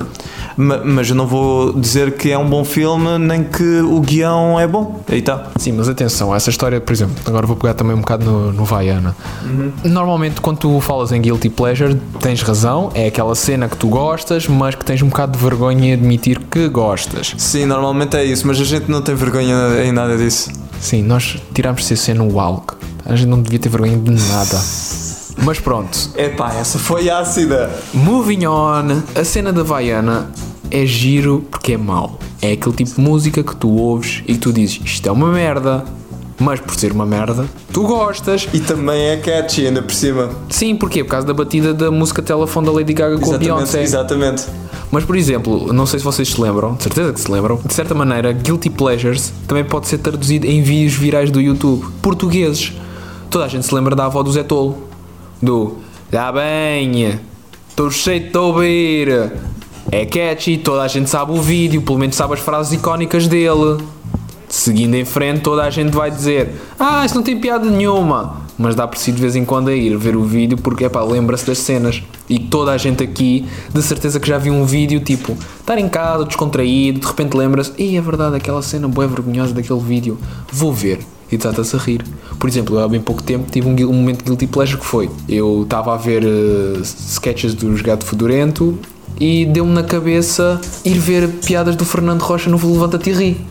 Ma- 0.56 0.78
Mas 0.84 1.08
eu 1.10 1.14
não 1.14 1.26
vou 1.26 1.72
dizer 1.72 2.16
que 2.16 2.30
é 2.30 2.38
um 2.38 2.48
bom 2.48 2.64
filme, 2.64 3.18
nem 3.18 3.44
que 3.44 3.80
o 3.80 4.00
guião 4.00 4.58
é 4.58 4.66
bom. 4.66 5.00
Aí 5.08 5.18
está. 5.18 5.48
Sim, 5.58 5.72
mas 5.72 5.88
atenção, 5.88 6.34
essa 6.34 6.48
história, 6.50 6.80
por 6.80 6.92
exemplo, 6.92 7.14
agora 7.26 7.46
vou 7.46 7.56
pegar 7.56 7.74
também 7.74 7.94
um 7.94 8.00
bocado 8.00 8.24
no, 8.24 8.52
no 8.52 8.64
Vaiana. 8.64 9.14
Normalmente, 9.84 10.40
quando 10.40 10.58
tu 10.58 10.80
falas 10.80 11.12
em 11.12 11.20
Guilty 11.20 11.48
Pleasure, 11.50 11.94
tens 12.20 12.42
razão, 12.42 12.90
é 12.94 13.06
aquela 13.08 13.34
cena 13.34 13.68
que 13.68 13.76
tu 13.76 13.88
gostas, 13.88 14.46
mas 14.48 14.74
que 14.74 14.84
tens 14.84 15.02
um 15.02 15.08
bocado 15.08 15.36
de 15.36 15.44
vergonha 15.44 15.88
em 15.88 15.92
admitir 15.92 16.38
que 16.50 16.68
gostas. 16.68 17.34
Sim, 17.36 17.66
normalmente 17.66 18.16
é 18.16 18.24
isso, 18.24 18.46
mas 18.46 18.60
a 18.60 18.64
gente 18.64 18.90
não 18.90 19.02
tem 19.02 19.14
vergonha 19.14 19.54
em 19.84 19.92
nada 19.92 20.16
disso. 20.16 20.50
Sim, 20.80 21.02
nós 21.02 21.36
tirámos 21.54 21.84
CC 21.86 22.14
no 22.14 22.38
ALC. 22.40 22.74
A 23.04 23.14
gente 23.14 23.28
não 23.28 23.40
devia 23.40 23.58
ter 23.58 23.68
vergonha 23.68 23.96
de 23.96 24.10
nada. 24.10 24.58
Mas 25.42 25.60
pronto, 25.60 25.96
Epá, 26.16 26.54
essa 26.54 26.78
foi 26.78 27.08
ácida. 27.10 27.70
moving 27.92 28.46
on, 28.46 29.02
a 29.14 29.24
cena 29.24 29.52
da 29.52 29.62
Vaiana 29.62 30.30
é 30.70 30.84
giro 30.86 31.44
porque 31.50 31.72
é 31.74 31.76
mau. 31.76 32.18
É 32.42 32.52
aquele 32.52 32.74
tipo 32.74 32.94
de 32.94 33.00
música 33.00 33.42
que 33.42 33.54
tu 33.54 33.68
ouves 33.76 34.22
e 34.26 34.32
que 34.34 34.38
tu 34.38 34.52
dizes 34.52 34.80
isto 34.84 35.08
é 35.08 35.12
uma 35.12 35.30
merda, 35.30 35.84
mas 36.38 36.60
por 36.60 36.74
ser 36.74 36.92
uma 36.92 37.06
merda, 37.06 37.46
tu 37.72 37.82
gostas. 37.82 38.48
E 38.52 38.60
também 38.60 39.00
é 39.08 39.16
catchy, 39.18 39.66
ainda 39.66 39.82
por 39.82 39.94
cima. 39.94 40.30
Sim, 40.50 40.74
porquê? 40.76 41.04
Por 41.04 41.10
causa 41.10 41.26
da 41.26 41.34
batida 41.34 41.72
da 41.72 41.90
música 41.90 42.20
telefone 42.22 42.66
da 42.66 42.72
Lady 42.72 42.92
Gaga 42.92 43.16
com 43.18 43.24
a 43.24 43.28
Exatamente, 43.28 43.44
Beyoncé. 43.54 43.82
exatamente. 43.82 44.44
Mas, 44.90 45.04
por 45.04 45.16
exemplo, 45.16 45.72
não 45.72 45.84
sei 45.86 45.98
se 45.98 46.04
vocês 46.04 46.28
se 46.28 46.40
lembram, 46.40 46.74
de 46.74 46.82
certeza 46.82 47.12
que 47.12 47.20
se 47.20 47.30
lembram, 47.30 47.58
de 47.64 47.74
certa 47.74 47.94
maneira, 47.94 48.32
Guilty 48.32 48.70
Pleasures 48.70 49.32
também 49.46 49.64
pode 49.64 49.88
ser 49.88 49.98
traduzido 49.98 50.46
em 50.46 50.62
vídeos 50.62 50.94
virais 50.94 51.30
do 51.30 51.40
YouTube, 51.40 51.86
portugueses. 52.00 52.72
Toda 53.30 53.44
a 53.44 53.48
gente 53.48 53.66
se 53.66 53.74
lembra 53.74 53.96
da 53.96 54.06
avó 54.06 54.22
do 54.22 54.30
Zé 54.30 54.42
Tolo, 54.44 54.78
do 55.40 55.78
Já 56.12 56.32
bem, 56.32 57.18
estou 57.68 57.90
cheio 57.90 58.30
de 58.30 58.38
ouvir. 58.38 59.32
É 59.90 60.04
catchy, 60.04 60.58
toda 60.58 60.82
a 60.82 60.88
gente 60.88 61.08
sabe 61.08 61.32
o 61.32 61.40
vídeo, 61.40 61.80
pelo 61.82 61.98
menos 61.98 62.16
sabe 62.16 62.34
as 62.34 62.40
frases 62.40 62.72
icónicas 62.72 63.28
dele. 63.28 63.78
Seguindo 64.48 64.94
em 64.94 65.04
frente, 65.04 65.40
toda 65.40 65.62
a 65.62 65.70
gente 65.70 65.92
vai 65.92 66.10
dizer: 66.10 66.54
Ah, 66.78 67.04
isso 67.04 67.14
não 67.14 67.22
tem 67.22 67.38
piada 67.38 67.68
nenhuma. 67.68 68.46
Mas 68.58 68.74
dá 68.74 68.86
por 68.86 68.96
si 68.96 69.12
de 69.12 69.20
vez 69.20 69.36
em 69.36 69.44
quando 69.44 69.68
a 69.68 69.74
ir 69.74 69.96
ver 69.98 70.16
o 70.16 70.22
vídeo 70.24 70.56
porque 70.56 70.84
epá, 70.84 71.02
lembra-se 71.02 71.46
das 71.46 71.58
cenas. 71.58 72.02
E 72.28 72.38
toda 72.38 72.72
a 72.72 72.78
gente 72.78 73.02
aqui, 73.02 73.46
de 73.72 73.82
certeza 73.82 74.18
que 74.18 74.26
já 74.26 74.38
viu 74.38 74.54
um 74.54 74.64
vídeo 74.64 74.98
tipo, 75.00 75.36
estar 75.60 75.78
em 75.78 75.88
casa, 75.88 76.24
descontraído, 76.24 77.00
de 77.00 77.06
repente 77.06 77.36
lembra-se: 77.36 77.72
Ei, 77.76 77.96
é 77.96 78.00
verdade, 78.00 78.36
aquela 78.36 78.62
cena 78.62 78.88
boa 78.88 79.06
vergonhosa 79.06 79.52
daquele 79.52 79.80
vídeo, 79.80 80.18
vou 80.50 80.72
ver. 80.72 81.00
E 81.30 81.36
desata-se 81.36 81.74
a 81.74 81.78
rir. 81.78 82.04
Por 82.38 82.48
exemplo, 82.48 82.78
há 82.78 82.86
bem 82.86 83.00
pouco 83.00 83.22
tempo 83.22 83.50
tive 83.50 83.66
um, 83.66 83.90
um 83.90 83.92
momento 83.92 84.18
de 84.18 84.24
guilty 84.24 84.46
pleasure 84.46 84.78
que 84.78 84.86
foi: 84.86 85.10
eu 85.28 85.62
estava 85.62 85.94
a 85.94 85.96
ver 85.96 86.24
eh, 86.24 86.80
sketches 86.82 87.54
dos 87.54 87.82
Gato 87.82 88.04
Fedorento 88.04 88.78
e 89.18 89.46
deu-me 89.46 89.72
na 89.72 89.82
cabeça 89.82 90.60
ir 90.84 90.98
ver 90.98 91.28
piadas 91.44 91.74
do 91.74 91.84
Fernando 91.84 92.22
Rocha 92.22 92.50
no 92.50 92.56
Levanta-te 92.56 93.10
e 93.10 93.12
ri. 93.12 93.46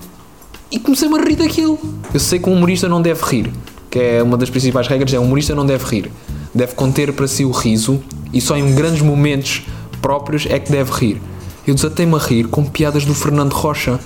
E 0.71 0.79
comecei-me 0.79 1.17
a 1.19 1.23
rir 1.23 1.35
daquilo. 1.35 1.79
Eu 2.13 2.19
sei 2.19 2.39
que 2.39 2.49
um 2.49 2.53
humorista 2.53 2.87
não 2.87 3.01
deve 3.01 3.23
rir, 3.23 3.51
que 3.89 3.99
é 3.99 4.23
uma 4.23 4.37
das 4.37 4.49
principais 4.49 4.87
regras, 4.87 5.13
é 5.13 5.19
um 5.19 5.23
humorista 5.23 5.55
não 5.55 5.65
deve 5.65 5.85
rir. 5.85 6.11
Deve 6.53 6.73
conter 6.73 7.11
para 7.13 7.27
si 7.27 7.43
o 7.43 7.51
riso 7.51 7.99
e 8.31 8.39
só 8.39 8.55
em 8.55 8.73
grandes 8.73 9.01
momentos 9.01 9.63
próprios 10.01 10.45
é 10.49 10.59
que 10.59 10.71
deve 10.71 10.91
rir. 10.91 11.21
Eu 11.65 11.73
desatei-me 11.73 12.15
a 12.15 12.19
rir 12.19 12.47
com 12.47 12.63
piadas 12.63 13.05
do 13.05 13.13
Fernando 13.13 13.53
Rocha. 13.53 13.99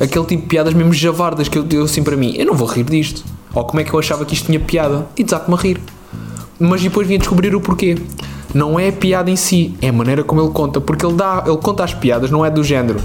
Aquele 0.00 0.24
tipo 0.26 0.42
de 0.42 0.48
piadas 0.48 0.74
mesmo 0.74 0.92
javardas 0.92 1.48
que 1.48 1.58
eu 1.58 1.62
deu 1.62 1.84
assim 1.84 2.02
para 2.02 2.16
mim. 2.16 2.34
Eu 2.36 2.46
não 2.46 2.54
vou 2.54 2.68
rir 2.68 2.84
disto. 2.84 3.24
Ou 3.54 3.64
como 3.64 3.80
é 3.80 3.84
que 3.84 3.92
eu 3.92 3.98
achava 3.98 4.24
que 4.24 4.34
isto 4.34 4.46
tinha 4.46 4.60
piada? 4.60 5.06
E 5.16 5.24
desato-me 5.24 5.56
a 5.56 5.60
rir. 5.60 5.80
Mas 6.58 6.82
depois 6.82 7.06
vim 7.06 7.14
a 7.14 7.18
descobrir 7.18 7.54
o 7.54 7.60
porquê. 7.60 7.96
Não 8.54 8.78
é 8.78 8.88
a 8.88 8.92
piada 8.92 9.30
em 9.30 9.36
si, 9.36 9.74
é 9.82 9.88
a 9.88 9.92
maneira 9.92 10.22
como 10.22 10.40
ele 10.40 10.50
conta. 10.50 10.80
Porque 10.80 11.04
ele, 11.04 11.14
dá, 11.14 11.44
ele 11.46 11.56
conta 11.58 11.84
as 11.84 11.94
piadas, 11.94 12.30
não 12.30 12.44
é 12.44 12.50
do 12.50 12.62
género. 12.62 13.00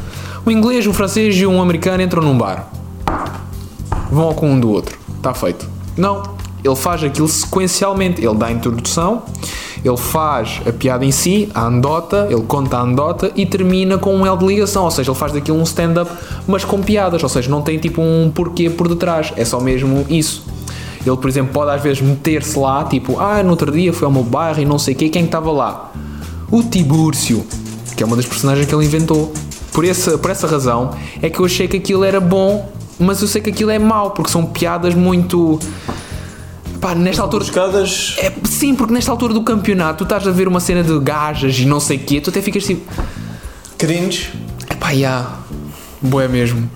Um 0.45 0.51
inglês, 0.51 0.86
um 0.88 0.93
francês 0.93 1.36
e 1.36 1.45
um 1.45 1.62
americano 1.62 2.01
entram 2.01 2.21
num 2.21 2.38
bar 2.38 2.69
vão 4.12 4.25
ao 4.25 4.36
com 4.36 4.51
um 4.51 4.60
do 4.60 4.69
outro. 4.69 4.99
Está 5.17 5.34
feito. 5.34 5.67
Não. 5.95 6.21
Ele 6.63 6.75
faz 6.75 7.04
aquilo 7.04 7.27
sequencialmente. 7.27 8.23
Ele 8.23 8.36
dá 8.36 8.47
a 8.47 8.51
introdução, 8.51 9.23
ele 9.83 9.97
faz 9.97 10.61
a 10.67 10.71
piada 10.71 11.03
em 11.03 11.11
si, 11.11 11.49
a 11.53 11.65
andota, 11.65 12.27
ele 12.29 12.43
conta 12.43 12.77
a 12.77 12.81
andota 12.81 13.31
e 13.35 13.45
termina 13.45 13.97
com 13.97 14.15
um 14.15 14.25
L 14.25 14.37
de 14.37 14.45
ligação. 14.45 14.83
Ou 14.83 14.91
seja, 14.91 15.11
ele 15.11 15.17
faz 15.17 15.31
daquilo 15.31 15.59
um 15.59 15.63
stand-up, 15.63 16.11
mas 16.47 16.63
com 16.63 16.81
piadas. 16.81 17.23
Ou 17.23 17.29
seja, 17.29 17.49
não 17.49 17.61
tem 17.61 17.79
tipo 17.79 18.01
um 18.01 18.31
porquê 18.33 18.69
por 18.69 18.87
detrás. 18.87 19.33
É 19.35 19.43
só 19.43 19.59
mesmo 19.59 20.05
isso. 20.09 20.45
Ele, 21.05 21.17
por 21.17 21.27
exemplo, 21.27 21.51
pode 21.51 21.71
às 21.71 21.81
vezes 21.81 22.01
meter-se 22.01 22.57
lá, 22.59 22.83
tipo, 22.83 23.19
ah, 23.19 23.41
no 23.41 23.49
outro 23.51 23.71
dia 23.71 23.91
foi 23.91 24.05
ao 24.05 24.11
meu 24.11 24.23
bairro 24.23 24.61
e 24.61 24.65
não 24.65 24.77
sei 24.77 24.93
o 24.93 24.97
quê, 24.97 25.09
quem 25.09 25.25
estava 25.25 25.51
lá? 25.51 25.91
O 26.51 26.61
Tibúrcio, 26.61 27.43
que 27.97 28.03
é 28.03 28.05
uma 28.05 28.15
das 28.15 28.27
personagens 28.27 28.67
que 28.67 28.75
ele 28.75 28.85
inventou. 28.85 29.33
por 29.73 29.83
essa, 29.83 30.17
por 30.17 30.29
essa 30.29 30.45
razão, 30.45 30.91
é 31.21 31.29
que 31.29 31.39
eu 31.39 31.45
achei 31.45 31.67
que 31.67 31.77
aquilo 31.77 32.03
era 32.03 32.19
bom, 32.19 32.69
mas 32.99 33.19
eu 33.21 33.27
sei 33.27 33.41
que 33.41 33.49
aquilo 33.49 33.71
é 33.71 33.79
mau, 33.79 34.11
porque 34.11 34.29
são 34.29 34.45
piadas 34.45 34.93
muito. 34.93 35.59
Pá, 36.81 36.95
nesta 36.95 37.21
altura. 37.21 37.43
Buscadas. 37.45 38.15
É, 38.17 38.33
sim, 38.43 38.73
porque 38.75 38.91
nesta 38.93 39.11
altura 39.11 39.33
do 39.33 39.43
campeonato 39.43 39.99
tu 39.99 40.03
estás 40.03 40.27
a 40.27 40.31
ver 40.31 40.47
uma 40.47 40.59
cena 40.59 40.83
de 40.83 40.97
gajas 40.99 41.57
e 41.59 41.65
não 41.65 41.79
sei 41.79 41.97
o 41.97 41.99
quê, 41.99 42.19
tu 42.19 42.29
até 42.31 42.41
ficas 42.41 42.63
tipo. 42.65 42.81
Cringe. 43.77 44.31
Epá, 44.69 44.93
já. 44.93 45.31
Boé 46.01 46.27
mesmo. 46.27 46.69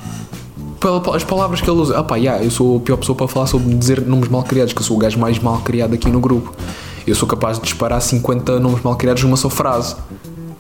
Pela- 0.79 1.15
As 1.15 1.23
palavras 1.23 1.59
que 1.61 1.69
ele 1.69 1.79
usa. 1.79 1.99
Epá, 1.99 2.19
já, 2.19 2.37
eu 2.37 2.51
sou 2.51 2.77
a 2.77 2.79
pior 2.79 2.97
pessoa 2.97 3.15
para 3.15 3.27
falar 3.27 3.47
sobre 3.47 3.73
dizer 3.73 4.01
nomes 4.01 4.29
mal 4.29 4.43
criados, 4.43 4.73
que 4.73 4.79
eu 4.79 4.83
sou 4.85 4.95
o 4.95 4.99
gajo 4.99 5.17
mais 5.19 5.39
mal 5.39 5.57
criado 5.61 5.95
aqui 5.95 6.09
no 6.11 6.19
grupo. 6.19 6.53
Eu 7.07 7.15
sou 7.15 7.27
capaz 7.27 7.57
de 7.57 7.63
disparar 7.63 7.99
50 8.01 8.59
nomes 8.59 8.81
mal 8.83 8.95
criados 8.95 9.23
numa 9.23 9.37
só 9.37 9.49
frase. 9.49 9.95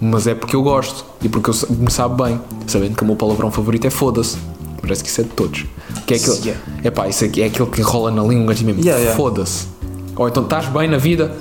Mas 0.01 0.27
é 0.27 0.33
porque 0.35 0.55
eu 0.55 0.61
gosto 0.63 1.05
e 1.21 1.29
porque 1.29 1.49
eu 1.49 1.55
me 1.77 1.89
sabe 1.91 2.21
bem, 2.23 2.39
sabendo 2.67 2.95
que 2.97 3.03
o 3.03 3.05
meu 3.05 3.15
palavrão 3.15 3.49
favorito 3.51 3.85
é 3.85 3.89
foda-se. 3.89 4.37
Parece 4.85 5.03
que 5.03 5.09
isso 5.09 5.21
é 5.21 5.23
de 5.23 5.29
todos. 5.31 5.65
Que 6.05 6.13
é 6.13 6.17
aquele, 6.17 6.37
Yeah. 6.37 6.61
epá, 6.83 7.07
isso 7.07 7.25
aqui 7.25 7.41
é 7.41 7.45
aquele 7.47 7.69
que 7.69 7.81
rola 7.81 8.11
na 8.11 8.21
língua 8.23 8.53
gajo 8.53 8.65
mesmo. 8.65 8.81
Yeah, 8.81 8.99
yeah. 9.01 9.17
Foda-se. 9.17 9.67
Ou 10.15 10.27
então 10.27 10.43
estás 10.43 10.67
bem 10.67 10.87
na 10.87 10.97
vida, 10.97 11.35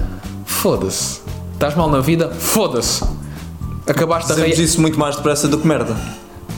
foda-se. 0.46 1.20
Estás 1.52 1.74
mal 1.76 1.88
na 1.90 2.00
vida, 2.00 2.30
foda-se. 2.30 3.04
Acabaste 3.86 4.28
de 4.28 4.34
Dizemos 4.34 4.52
arranhar- 4.52 4.64
isso 4.70 4.80
muito 4.80 4.98
mais 4.98 5.16
depressa 5.16 5.46
do 5.46 5.58
que 5.58 5.66
merda. 5.66 5.94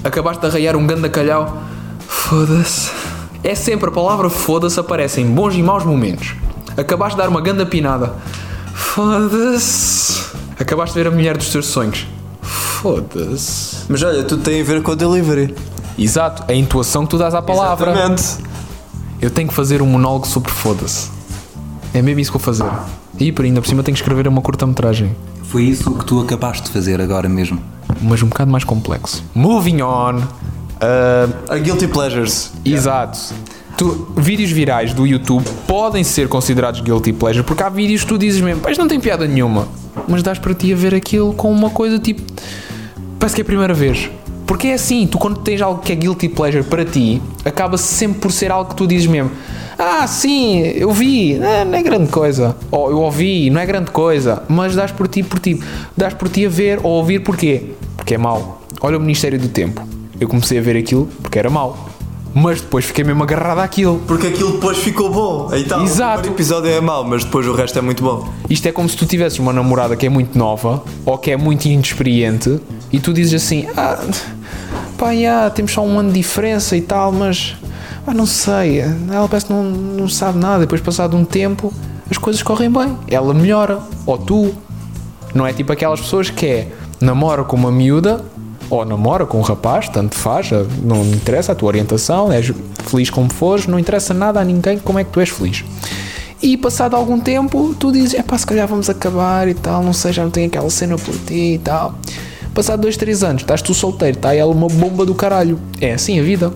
acabaste 0.05 0.41
de 0.41 0.47
arraiar 0.47 0.77
um 0.77 0.87
ganda 0.87 1.09
calhau, 1.09 1.61
foda-se. 2.07 2.91
É 3.43 3.55
sempre 3.55 3.89
a 3.89 3.93
palavra 3.93 4.31
foda-se 4.31 4.79
aparece 4.79 5.21
em 5.21 5.27
bons 5.27 5.55
e 5.57 5.63
maus 5.63 5.85
momentos. 5.85 6.35
Acabaste 6.77 7.17
de 7.17 7.23
dar 7.23 7.29
uma 7.29 7.41
ganda 7.41 7.67
pinada, 7.67 8.15
foda-se. 8.75 10.23
Acabaste 10.59 10.95
de 10.97 11.03
ver 11.03 11.09
a 11.09 11.11
mulher 11.11 11.37
dos 11.37 11.49
teus 11.51 11.67
sonhos, 11.67 12.07
foda-se. 12.43 13.77
Mas 13.89 14.03
olha, 14.03 14.23
tudo 14.23 14.43
tem 14.43 14.61
a 14.61 14.65
ver 14.65 14.83
com 14.83 14.93
a 14.93 14.95
delivery. 14.95 15.55
Exato, 15.99 16.45
a 16.49 16.55
intuação 16.55 17.05
que 17.05 17.11
tu 17.11 17.19
dás 17.19 17.35
à 17.35 17.41
palavra. 17.43 17.91
Exatamente. 17.93 18.23
Eu 19.21 19.31
tenho 19.31 19.49
que 19.49 19.55
fazer 19.55 19.81
um 19.81 19.87
monólogo 19.87 20.27
sobre 20.27 20.51
foda-se. 20.51 21.11
É 21.95 22.03
mesmo 22.03 22.21
isso 22.21 22.31
que 22.33 22.39
vou 22.39 22.45
fazer. 22.45 22.71
E 23.19 23.33
por 23.33 23.45
ainda 23.45 23.61
por 23.63 23.69
cima 23.69 23.83
tenho 23.83 23.95
que 23.97 24.03
escrever 24.03 24.29
uma 24.29 24.43
curta-metragem. 24.43 25.17
Foi 25.45 25.63
isso 25.63 25.91
que 25.93 26.05
tu 26.05 26.21
acabaste 26.21 26.65
de 26.65 26.71
fazer 26.71 27.01
agora 27.01 27.29
mesmo. 27.29 27.59
Mas 28.03 28.23
um 28.23 28.27
bocado 28.29 28.51
mais 28.51 28.65
complexo. 28.65 29.25
Moving 29.35 29.81
on. 29.81 30.17
Uh, 30.19 31.33
A 31.49 31.57
Guilty 31.57 31.87
Pleasures. 31.89 32.53
Exato. 32.65 33.19
Tu- 33.79 34.09
vídeos 34.17 34.51
virais 34.51 34.93
do 34.93 35.07
YouTube 35.07 35.45
podem 35.67 36.03
ser 36.05 36.29
considerados 36.29 36.81
guilty 36.81 37.13
pleasure 37.13 37.45
porque 37.45 37.63
há 37.63 37.69
vídeos 37.69 38.03
que 38.03 38.09
tu 38.09 38.17
dizes 38.19 38.41
mesmo, 38.41 38.63
mas 38.65 38.77
não 38.79 38.89
tem 38.89 38.99
piada 39.01 39.27
nenhuma. 39.27 39.69
Mas 40.09 40.23
dás 40.23 40.39
para 40.39 40.53
ti 40.55 40.73
a 40.73 40.77
ver 40.77 40.95
aquilo 40.95 41.33
com 41.35 41.51
uma 41.51 41.71
coisa 41.71 41.99
tipo. 41.99 42.23
Parece 43.19 43.35
que 43.35 43.41
é 43.41 43.45
a 43.45 43.47
primeira 43.47 43.73
vez. 43.73 44.11
Porque 44.47 44.69
é 44.69 44.75
assim, 44.75 45.07
tu 45.07 45.19
quando 45.19 45.41
tens 45.41 45.61
algo 45.61 45.83
que 45.83 45.93
é 45.93 45.97
guilty 45.97 46.29
pleasure 46.29 46.63
para 46.63 46.85
ti, 46.85 47.21
acaba 47.45 47.77
sempre 47.77 48.21
por 48.21 48.31
ser 48.31 48.53
algo 48.53 48.71
que 48.71 48.77
tu 48.77 48.87
dizes 48.87 49.07
mesmo. 49.07 49.31
Ah, 49.79 50.07
sim, 50.07 50.61
eu 50.61 50.91
vi, 50.93 51.35
não, 51.35 51.65
não 51.67 51.75
é 51.79 51.83
grande 51.83 52.11
coisa. 52.11 52.57
Ou 52.71 52.91
eu 52.91 53.01
ouvi, 53.01 53.51
não 53.51 53.61
é 53.61 53.67
grande 53.67 53.91
coisa. 53.91 54.43
Mas 54.49 54.75
dás 54.75 54.93
por 54.93 55.09
ti, 55.09 55.23
por 55.23 55.39
ti. 55.39 55.61
Dás 55.97 56.15
por 56.15 56.29
ti 56.29 56.47
a 56.47 56.49
ver 56.49 56.81
ou 56.83 56.93
ouvir 56.93 57.21
porquê? 57.21 57.73
Porque 57.97 58.15
é 58.15 58.19
mau. 58.19 58.63
Olha 58.81 58.97
o 58.97 59.01
Ministério 59.01 59.39
do 59.39 59.49
Tempo. 59.49 59.87
Eu 60.19 60.29
comecei 60.29 60.59
a 60.59 60.63
ver 60.63 60.77
aquilo 60.77 61.07
porque 61.21 61.39
era 61.39 61.51
mau. 61.51 61.86
Mas 62.39 62.61
depois 62.61 62.85
fiquei 62.85 63.03
mesmo 63.03 63.23
agarrado 63.23 63.61
àquilo. 63.61 63.99
Porque 64.07 64.27
aquilo 64.27 64.53
depois 64.53 64.77
ficou 64.77 65.11
bom. 65.11 65.49
Aí 65.51 65.65
tá, 65.65 65.83
Exato. 65.83 66.19
O 66.19 66.21
primeiro 66.21 66.37
episódio 66.37 66.71
é 66.71 66.79
mau, 66.83 67.03
mas 67.03 67.25
depois 67.25 67.47
o 67.47 67.55
resto 67.55 67.79
é 67.79 67.81
muito 67.81 68.03
bom. 68.03 68.29
Isto 68.51 68.69
é 68.69 68.73
como 68.73 68.87
se 68.91 68.95
tu 68.95 69.07
tivesses 69.07 69.39
uma 69.39 69.55
namorada 69.55 69.97
que 69.97 70.05
é 70.05 70.11
muito 70.11 70.37
nova 70.37 70.85
ou 71.07 71.17
que 71.17 71.31
é 71.31 71.37
muito 71.39 71.65
inexperiente 71.65 72.61
e 72.93 73.01
tu 73.01 73.15
dizes 73.15 73.43
assim: 73.43 73.67
Ah, 73.75 73.99
pá, 74.99 75.17
já, 75.17 75.49
temos 75.49 75.73
só 75.73 75.81
um 75.81 75.99
ano 75.99 76.11
de 76.13 76.17
diferença 76.21 76.77
e 76.77 76.83
tal, 76.83 77.11
mas 77.11 77.57
ah, 78.07 78.13
não 78.13 78.27
sei, 78.27 78.81
ela 78.81 79.27
parece 79.27 79.47
que 79.47 79.53
não, 79.55 79.65
não 79.65 80.07
sabe 80.07 80.39
nada. 80.39 80.59
Depois, 80.59 80.83
passado 80.83 81.17
um 81.17 81.25
tempo, 81.25 81.73
as 82.11 82.19
coisas 82.19 82.43
correm 82.43 82.71
bem, 82.71 82.99
ela 83.09 83.33
melhora, 83.33 83.79
ou 84.05 84.19
tu. 84.19 84.55
Não 85.35 85.47
é 85.47 85.55
tipo 85.55 85.73
aquelas 85.73 86.03
pessoas 86.03 86.29
que 86.29 86.47
é 86.47 86.69
namora 87.01 87.45
com 87.45 87.57
uma 87.57 87.73
miúda 87.73 88.23
ou 88.69 88.85
namora 88.85 89.27
com 89.27 89.39
um 89.39 89.43
rapaz, 89.43 89.89
tanto 89.89 90.15
faz, 90.15 90.51
não 90.83 91.05
interessa 91.05 91.53
a 91.53 91.55
tua 91.55 91.69
orientação, 91.69 92.33
és 92.33 92.53
feliz 92.85 93.11
como 93.11 93.33
fores, 93.33 93.67
não 93.67 93.79
interessa 93.79 94.13
nada 94.13 94.41
a 94.41 94.45
ninguém 94.45 94.79
como 94.79 94.99
é 94.99 95.05
que 95.05 95.11
tu 95.11 95.21
és 95.21 95.29
feliz. 95.29 95.65
E 96.43 96.57
passado 96.57 96.95
algum 96.95 97.19
tempo, 97.19 97.75
tu 97.79 97.91
dizes: 97.91 98.15
é 98.15 98.23
pá, 98.23 98.37
se 98.37 98.47
calhar 98.47 98.69
vamos 98.69 98.91
acabar 98.91 99.49
e 99.49 99.55
tal, 99.55 99.83
não 99.83 99.93
sei, 99.93 100.13
já 100.13 100.23
não 100.23 100.31
tenho 100.31 100.47
aquela 100.49 100.71
cena 100.71 100.97
por 100.97 101.15
ti 101.15 101.55
e 101.55 101.59
tal. 101.59 101.95
Passado 102.55 102.81
dois, 102.81 102.97
três 102.97 103.23
anos, 103.23 103.43
estás 103.43 103.61
tu 103.61 103.75
solteiro, 103.75 104.17
está 104.17 104.35
ela 104.35 104.53
uma 104.53 104.69
bomba 104.69 105.05
do 105.05 105.15
caralho. 105.15 105.59
É 105.81 105.93
assim 105.93 106.19
a 106.19 106.23
vida. 106.23 106.53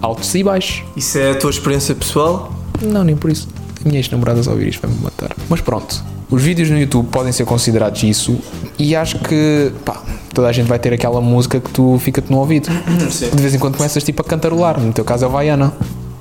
Altos 0.00 0.34
e 0.34 0.42
baixos. 0.42 0.82
Isso 0.96 1.18
é 1.18 1.32
a 1.32 1.34
tua 1.34 1.50
experiência 1.50 1.94
pessoal? 1.94 2.52
Não, 2.80 3.02
nem 3.02 3.16
por 3.16 3.30
isso. 3.30 3.48
Minhas 3.84 4.08
namoradas 4.08 4.46
ao 4.46 4.54
ouvir 4.54 4.68
isto 4.68 4.86
vai-me 4.86 5.02
matar. 5.02 5.34
Mas 5.48 5.60
pronto, 5.60 6.04
os 6.30 6.42
vídeos 6.42 6.70
no 6.70 6.78
YouTube 6.78 7.08
podem 7.08 7.32
ser 7.32 7.44
considerados 7.44 8.02
isso 8.02 8.38
e 8.78 8.94
acho 8.94 9.18
que, 9.20 9.72
pá, 9.84 10.02
toda 10.34 10.48
a 10.48 10.52
gente 10.52 10.66
vai 10.66 10.78
ter 10.78 10.92
aquela 10.92 11.20
música 11.20 11.60
que 11.60 11.70
tu 11.70 11.98
fica-te 11.98 12.30
no 12.30 12.38
ouvido. 12.38 12.68
Sim. 13.10 13.30
De 13.30 13.40
vez 13.40 13.54
em 13.54 13.58
quando 13.58 13.76
começas 13.76 14.02
tipo 14.02 14.20
a 14.20 14.24
cantarolar, 14.24 14.78
no 14.80 14.92
teu 14.92 15.04
caso 15.04 15.24
é 15.24 15.28
o 15.28 15.30
Vaiana. 15.30 15.72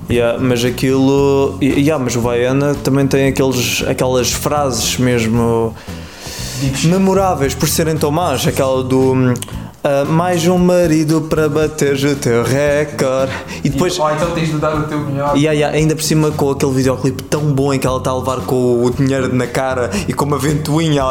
Yeah, 0.10 0.38
mas 0.40 0.64
aquilo. 0.64 1.58
Yeah, 1.62 2.04
mas 2.04 2.16
o 2.16 2.22
Baiana 2.22 2.76
também 2.76 3.08
tem 3.08 3.28
aqueles, 3.28 3.84
aquelas 3.88 4.32
frases 4.32 4.98
mesmo 4.98 5.74
memoráveis 6.86 7.56
por 7.56 7.68
serem 7.68 7.98
tão 7.98 8.12
más. 8.12 8.46
Aquela 8.46 8.84
do. 8.84 9.34
ah, 9.84 10.06
mais 10.06 10.46
um 10.48 10.58
marido 10.58 11.22
para 11.22 11.48
bater 11.50 11.96
o 12.06 12.16
teu 12.16 12.44
recorde. 12.44 13.32
E 13.64 13.70
depois. 13.70 13.94
então 13.98 14.32
tens 14.32 14.50
de 14.50 14.58
dar 14.58 14.76
o 14.76 14.84
teu 14.84 15.00
melhor. 15.00 15.36
Yeah, 15.36 15.54
yeah, 15.54 15.78
ainda 15.78 15.96
por 15.96 16.04
cima 16.04 16.32
com 16.32 16.50
aquele 16.52 16.74
videoclipe 16.74 17.24
tão 17.24 17.54
bom 17.54 17.74
em 17.74 17.80
que 17.80 17.88
ela 17.88 17.98
está 17.98 18.12
a 18.12 18.18
levar 18.18 18.42
com 18.42 18.84
o 18.86 18.92
dinheiro 18.92 19.34
na 19.34 19.48
cara 19.48 19.90
e 20.08 20.14
com 20.14 20.26
uma 20.26 20.38
ventoinha. 20.38 21.04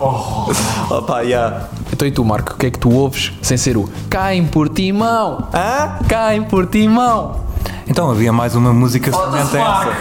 Oh. 0.00 0.50
Opa, 0.94 1.22
yeah. 1.22 1.68
Então 1.98 2.06
e 2.06 2.12
tu, 2.12 2.24
Marco, 2.24 2.54
o 2.54 2.56
que 2.56 2.66
é 2.66 2.70
que 2.70 2.78
tu 2.78 2.92
ouves 2.92 3.32
sem 3.42 3.56
ser 3.56 3.76
o 3.76 3.90
Caem 4.08 4.46
por 4.46 4.68
timão? 4.68 5.48
Hã? 5.52 5.98
Caem 6.06 6.44
por 6.44 6.64
timão! 6.68 7.40
Então 7.88 8.08
havia 8.08 8.32
mais 8.32 8.54
uma 8.54 8.72
música 8.72 9.10
semelhante 9.10 9.56
a 9.56 9.60
essa. 9.60 9.96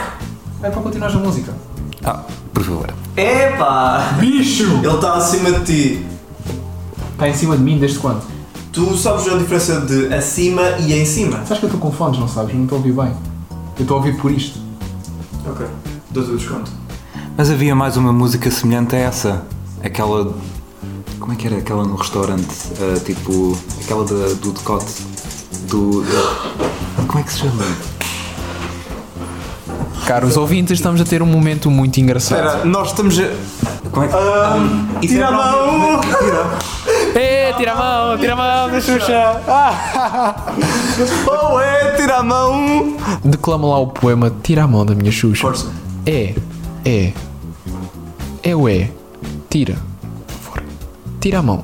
É 0.62 0.69
para 0.69 0.81
continuar 0.83 1.07
a 1.07 1.13
música. 1.13 1.55
Ah, 2.05 2.19
por 2.53 2.63
favor. 2.63 2.93
Epá! 3.17 4.13
Bicho! 4.19 4.77
Ele 4.83 4.93
está 4.93 5.15
acima 5.15 5.51
de 5.53 5.65
ti. 5.65 6.05
Está 7.13 7.29
em 7.29 7.33
cima 7.33 7.57
de 7.57 7.63
mim 7.63 7.79
desde 7.79 7.97
quando? 7.97 8.21
Tu 8.71 8.95
sabes 8.95 9.27
a 9.27 9.36
diferença 9.36 9.81
de 9.81 10.13
acima 10.13 10.62
e 10.77 10.93
em 10.93 11.03
cima? 11.03 11.38
Sabes 11.47 11.57
que 11.57 11.65
eu 11.65 11.69
estou 11.69 11.79
com 11.79 11.91
fones, 11.91 12.19
não 12.19 12.27
sabes? 12.27 12.51
Eu 12.51 12.57
não 12.57 12.65
estou 12.65 12.75
a 12.75 12.79
ouvir 12.79 12.93
bem. 12.93 13.12
Eu 13.75 13.81
estou 13.81 13.97
a 13.97 13.99
ouvir 14.01 14.15
por 14.17 14.29
isto. 14.29 14.60
Ok. 15.49 15.65
Dou-te 16.12 16.29
o 16.29 16.38
desconto. 16.38 16.69
Mas 17.36 17.49
havia 17.49 17.73
mais 17.73 17.97
uma 17.97 18.13
música 18.13 18.51
semelhante 18.51 18.95
a 18.95 18.99
essa. 18.99 19.41
Aquela. 19.83 20.36
Como 21.27 21.37
é 21.37 21.41
que 21.41 21.47
era? 21.47 21.57
Aquela 21.57 21.83
no 21.83 21.97
restaurante. 21.97 22.47
ah, 22.79 22.97
tipo. 23.03 23.57
Aquela 23.83 24.05
da- 24.05 24.33
do 24.35 24.53
decote. 24.53 24.85
Do. 25.69 26.01
como 27.05 27.19
é 27.19 27.23
que 27.23 27.33
se 27.33 27.39
chama? 27.39 27.65
Caros 30.05 30.37
ouvintes, 30.37 30.79
estamos 30.79 31.01
a 31.01 31.03
ter 31.03 31.21
um 31.21 31.25
momento 31.25 31.69
muito 31.69 31.97
engraçado. 31.99 32.45
Espera, 32.45 32.63
nós 32.63 32.87
estamos 32.87 33.19
a. 33.19 33.29
Como 33.91 34.05
é 34.05 34.07
que. 34.07 34.15
Ah, 34.15 34.57
isso 35.01 35.13
tira 35.15 35.25
é 35.25 35.27
a 35.27 35.31
mão! 35.33 36.01
É, 37.13 37.53
tira 37.57 37.73
a 37.73 37.75
mão, 37.75 38.17
tira 38.17 38.31
a 38.31 38.35
mão 38.37 38.71
da 38.71 38.79
Xuxa! 38.79 39.41
Oh, 41.29 41.59
é, 41.59 41.91
tira 41.97 42.17
a 42.19 42.23
mão! 42.23 42.95
Declama 43.25 43.67
lá 43.67 43.79
o 43.79 43.87
poema 43.87 44.31
Tira 44.41 44.63
a 44.63 44.67
mão 44.67 44.85
da 44.85 44.95
minha 44.95 45.11
Xuxa. 45.11 45.41
Força. 45.41 45.67
É, 46.05 46.33
é. 46.85 47.11
É 48.43 48.55
o 48.55 48.69
é. 48.69 48.89
Tira. 49.49 49.87
Tira 51.27 51.39
a 51.39 51.43
mão. 51.43 51.61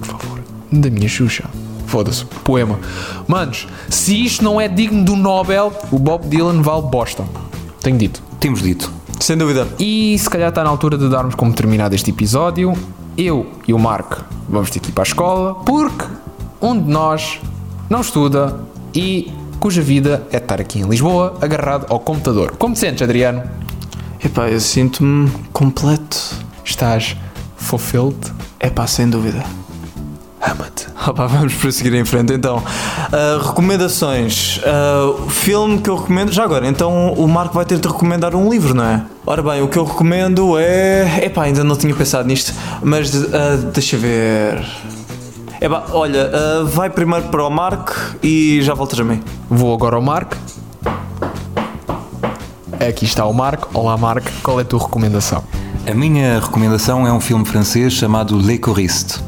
Por 0.00 0.06
favor. 0.06 0.40
Da 0.72 0.88
minha 0.88 1.06
Xuxa. 1.06 1.44
Foda-se. 1.86 2.24
Poema. 2.42 2.80
Manos, 3.28 3.68
se 3.90 4.24
isto 4.24 4.42
não 4.42 4.58
é 4.58 4.68
digno 4.68 5.04
do 5.04 5.14
Nobel, 5.14 5.70
o 5.90 5.98
Bob 5.98 6.26
Dylan 6.28 6.62
vale 6.62 6.80
bosta. 6.80 7.22
Tenho 7.82 7.98
dito. 7.98 8.22
Temos 8.40 8.62
dito. 8.62 8.90
Sem 9.20 9.36
dúvida. 9.36 9.68
E 9.78 10.18
se 10.18 10.30
calhar 10.30 10.48
está 10.48 10.64
na 10.64 10.70
altura 10.70 10.96
de 10.96 11.10
darmos 11.10 11.34
como 11.34 11.52
terminado 11.52 11.94
este 11.94 12.08
episódio. 12.08 12.72
Eu 13.14 13.52
e 13.68 13.74
o 13.74 13.78
Marco 13.78 14.24
vamos 14.48 14.70
ter 14.70 14.80
que 14.80 14.88
ir 14.88 14.92
para 14.92 15.02
a 15.02 15.04
escola 15.04 15.56
porque 15.56 16.06
um 16.62 16.82
de 16.82 16.90
nós 16.90 17.38
não 17.90 18.00
estuda 18.00 18.60
e 18.94 19.30
cuja 19.60 19.82
vida 19.82 20.26
é 20.32 20.38
estar 20.38 20.58
aqui 20.58 20.78
em 20.78 20.88
Lisboa 20.88 21.36
agarrado 21.38 21.84
ao 21.90 22.00
computador. 22.00 22.56
Como 22.56 22.72
te 22.72 22.80
sentes, 22.80 23.02
Adriano? 23.02 23.42
Epá, 24.24 24.48
eu 24.48 24.58
sinto-me 24.58 25.30
completo. 25.52 26.16
Estás 26.64 27.14
fulfilled? 27.62 28.18
Epá, 28.60 28.86
sem 28.86 29.08
dúvida. 29.08 29.42
Ama-te. 30.40 30.86
Opa, 31.08 31.26
vamos 31.26 31.54
prosseguir 31.54 31.94
em 31.94 32.04
frente 32.04 32.32
então. 32.32 32.62
Ah, 33.12 33.40
recomendações. 33.44 34.60
O 35.18 35.30
filme 35.30 35.78
que 35.78 35.88
eu 35.88 35.96
recomendo. 35.96 36.32
Já 36.32 36.44
agora, 36.44 36.66
então 36.66 37.12
o 37.14 37.28
Marco 37.28 37.54
vai 37.54 37.64
ter 37.64 37.78
de 37.78 37.86
recomendar 37.86 38.34
um 38.34 38.50
livro, 38.50 38.74
não 38.74 38.84
é? 38.84 39.04
Ora 39.24 39.42
bem, 39.42 39.62
o 39.62 39.68
que 39.68 39.78
eu 39.78 39.84
recomendo 39.84 40.58
é. 40.58 41.24
Epá, 41.24 41.44
ainda 41.44 41.62
não 41.62 41.76
tinha 41.76 41.94
pensado 41.94 42.26
nisto, 42.26 42.52
mas 42.82 43.14
ah, 43.32 43.56
deixa 43.72 43.96
ver. 43.96 44.64
É 45.60 45.68
pá, 45.68 45.84
olha, 45.92 46.30
ah, 46.32 46.64
vai 46.64 46.90
primeiro 46.90 47.28
para 47.28 47.46
o 47.46 47.50
Marco 47.50 47.94
e 48.22 48.60
já 48.62 48.74
voltas 48.74 48.98
a 48.98 49.04
mim. 49.04 49.22
Vou 49.48 49.72
agora 49.72 49.94
ao 49.96 50.02
Marco. 50.02 50.36
Aqui 52.88 53.04
está 53.04 53.24
o 53.26 53.32
Marco. 53.32 53.68
Olá, 53.72 53.96
Marco. 53.96 54.28
Qual 54.42 54.58
é 54.58 54.62
a 54.62 54.64
tua 54.64 54.80
recomendação? 54.80 55.44
A 55.84 55.94
minha 55.94 56.38
recomendação 56.38 57.04
é 57.06 57.12
um 57.12 57.20
filme 57.20 57.44
francês 57.44 57.92
chamado 57.92 58.36
Les 58.36 58.60
Choristes. 58.64 59.20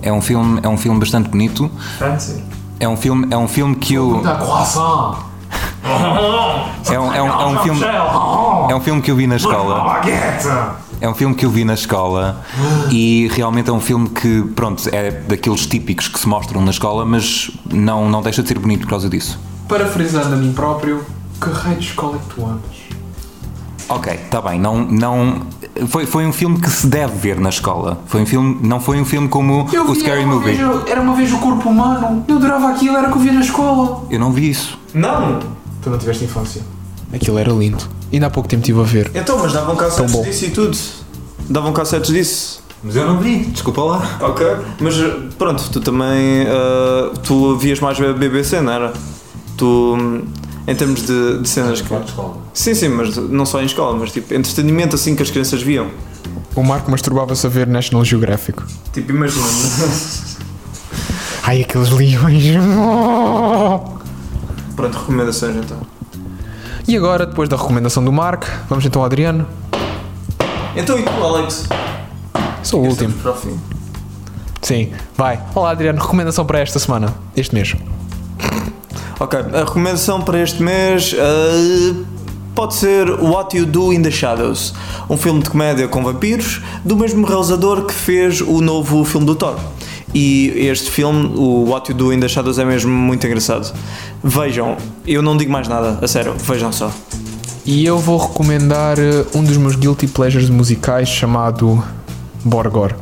É 0.00 0.12
um 0.12 0.20
filme, 0.20 0.60
é 0.62 0.68
um 0.68 0.76
filme 0.76 1.00
bastante 1.00 1.28
bonito. 1.28 1.68
Fancy. 1.98 2.44
É 2.78 2.88
um 2.88 2.96
filme, 2.96 3.26
é 3.30 3.36
um 3.36 3.48
filme 3.48 3.74
que 3.74 3.94
eu 3.94 4.22
é 6.88 6.98
um, 6.98 7.12
é 7.12 7.22
um, 7.22 7.26
é 7.26 7.46
um 7.46 7.58
filme 7.58 7.84
é 8.68 8.74
um 8.74 8.80
filme 8.80 9.02
que 9.02 9.10
eu 9.10 9.16
vi 9.16 9.26
na 9.26 9.34
escola. 9.34 10.00
É 11.00 11.08
um 11.08 11.14
filme 11.14 11.34
que 11.34 11.44
eu 11.44 11.50
vi 11.50 11.64
na 11.64 11.74
escola 11.74 12.40
e 12.90 13.28
realmente 13.32 13.68
é 13.68 13.72
um 13.72 13.80
filme 13.80 14.08
que, 14.08 14.42
pronto, 14.54 14.88
é 14.92 15.10
daqueles 15.10 15.66
típicos 15.66 16.06
que 16.06 16.20
se 16.20 16.28
mostram 16.28 16.62
na 16.62 16.70
escola, 16.70 17.04
mas 17.04 17.50
não, 17.72 18.08
não 18.08 18.22
deixa 18.22 18.42
de 18.42 18.48
ser 18.48 18.60
bonito 18.60 18.82
por 18.82 18.90
causa 18.90 19.08
disso. 19.08 19.40
Parafrisando 19.68 20.34
a 20.34 20.38
mim 20.38 20.52
próprio, 20.52 21.04
que 21.40 21.50
raio 21.50 21.78
de 21.78 21.86
escola 21.86 22.16
é 22.16 22.18
que 22.18 22.34
tu 22.34 22.46
andas? 22.46 22.85
Ok, 23.88 24.12
está 24.12 24.40
bem. 24.40 24.58
Não, 24.58 24.84
não, 24.84 25.42
foi, 25.88 26.06
foi 26.06 26.26
um 26.26 26.32
filme 26.32 26.60
que 26.60 26.68
se 26.68 26.86
deve 26.86 27.16
ver 27.16 27.38
na 27.38 27.50
escola. 27.50 28.00
Foi 28.06 28.22
um 28.22 28.26
filme, 28.26 28.58
não 28.62 28.80
foi 28.80 29.00
um 29.00 29.04
filme 29.04 29.28
como 29.28 29.64
o 29.64 29.94
Scary 29.94 30.26
Movie. 30.26 30.58
era 30.88 31.00
uma 31.00 31.14
vez 31.14 31.32
o 31.32 31.38
corpo 31.38 31.68
humano. 31.68 32.24
Eu 32.26 32.36
adorava 32.36 32.70
aquilo, 32.70 32.96
era 32.96 33.08
o 33.08 33.12
que 33.12 33.18
eu 33.18 33.22
via 33.22 33.32
na 33.32 33.40
escola. 33.40 34.04
Eu 34.10 34.18
não 34.18 34.32
vi 34.32 34.50
isso. 34.50 34.78
Não! 34.92 35.38
Tu 35.82 35.90
não 35.90 35.98
tiveste 35.98 36.24
infância? 36.24 36.62
Aquilo 37.12 37.38
era 37.38 37.52
lindo. 37.52 37.84
Ainda 38.12 38.26
há 38.26 38.30
pouco 38.30 38.48
tempo 38.48 38.60
estive 38.62 38.80
a 38.80 38.84
ver. 38.84 39.10
Então, 39.14 39.38
mas 39.38 39.52
davam 39.52 39.76
cassetes 39.76 40.12
bom. 40.12 40.22
disso 40.22 40.44
e 40.46 40.50
tudo. 40.50 40.78
Davam 41.48 41.72
cassetes 41.72 42.10
disso. 42.12 42.62
Mas 42.82 42.96
eu 42.96 43.06
não 43.06 43.18
vi, 43.18 43.38
desculpa 43.46 43.82
lá. 43.82 44.18
Ok. 44.20 44.46
Mas 44.80 44.94
pronto, 45.38 45.62
tu 45.70 45.80
também. 45.80 46.46
ah, 46.48 47.12
tu 47.22 47.56
vias 47.56 47.80
mais 47.80 48.00
a 48.00 48.12
BBC, 48.12 48.60
não 48.60 48.72
era? 48.72 48.92
Tu. 49.56 50.22
Em 50.66 50.74
termos 50.74 51.02
de, 51.02 51.38
de 51.38 51.48
cenas 51.48 51.80
que. 51.80 51.88
Sim, 52.52 52.74
sim, 52.74 52.88
mas 52.88 53.16
não 53.16 53.46
só 53.46 53.62
em 53.62 53.66
escola, 53.66 53.96
mas 53.96 54.10
tipo, 54.10 54.34
entretenimento 54.34 54.96
assim 54.96 55.14
que 55.14 55.22
as 55.22 55.30
crianças 55.30 55.62
viam. 55.62 55.90
O 56.56 56.62
Marco 56.62 56.90
masturbava-se 56.90 57.46
a 57.46 57.50
ver 57.50 57.66
National 57.66 58.04
Geographic. 58.04 58.60
Tipo, 58.92 59.12
imagina. 59.12 59.46
Ai, 61.44 61.62
aqueles 61.62 61.90
leões. 61.90 62.44
pronto, 64.74 64.98
recomendações 64.98 65.56
então. 65.56 65.78
E 66.88 66.96
agora, 66.96 67.26
depois 67.26 67.48
da 67.48 67.56
recomendação 67.56 68.04
do 68.04 68.12
Marco, 68.12 68.46
vamos 68.68 68.84
então 68.84 69.02
ao 69.02 69.06
Adriano. 69.06 69.46
Então 70.74 70.98
e 70.98 71.02
tu, 71.02 71.10
Alex? 71.10 71.68
Sou 72.62 72.82
o 72.82 72.88
último. 72.88 73.12
Para 73.14 73.30
o 73.30 73.36
fim. 73.36 73.58
Sim, 74.62 74.92
vai. 75.16 75.40
Olá, 75.54 75.70
Adriano. 75.70 76.00
Recomendação 76.00 76.44
para 76.44 76.58
esta 76.58 76.80
semana, 76.80 77.14
este 77.36 77.54
mês. 77.54 77.76
Ok, 79.18 79.38
a 79.38 79.64
recomendação 79.64 80.20
para 80.20 80.42
este 80.42 80.62
mês 80.62 81.16
ah, 81.18 82.04
pode 82.54 82.74
ser 82.74 83.08
What 83.10 83.56
You 83.56 83.64
Do 83.64 83.90
in 83.90 84.02
the 84.02 84.10
Shadows, 84.10 84.74
um 85.08 85.16
filme 85.16 85.42
de 85.42 85.48
comédia 85.48 85.88
com 85.88 86.04
vampiros, 86.04 86.60
do 86.84 86.94
mesmo 86.96 87.26
realizador 87.26 87.86
que 87.86 87.94
fez 87.94 88.42
o 88.42 88.60
novo 88.60 89.06
filme 89.06 89.26
do 89.26 89.34
Thor. 89.34 89.56
E 90.14 90.48
este 90.68 90.90
filme, 90.90 91.32
o 91.34 91.70
What 91.70 91.90
You 91.90 91.96
Do 91.96 92.12
in 92.12 92.20
the 92.20 92.28
Shadows, 92.28 92.58
é 92.58 92.64
mesmo 92.66 92.92
muito 92.92 93.26
engraçado. 93.26 93.74
Vejam, 94.22 94.76
eu 95.06 95.22
não 95.22 95.34
digo 95.34 95.50
mais 95.50 95.66
nada, 95.66 95.98
a 96.02 96.06
sério, 96.06 96.34
vejam 96.34 96.70
só. 96.70 96.92
E 97.64 97.86
eu 97.86 97.98
vou 97.98 98.18
recomendar 98.18 98.98
eh, 98.98 99.24
um 99.34 99.42
dos 99.42 99.56
meus 99.56 99.76
guilty 99.76 100.08
pleasures 100.08 100.50
musicais 100.50 101.08
chamado 101.08 101.82
Borgor. 102.44 102.94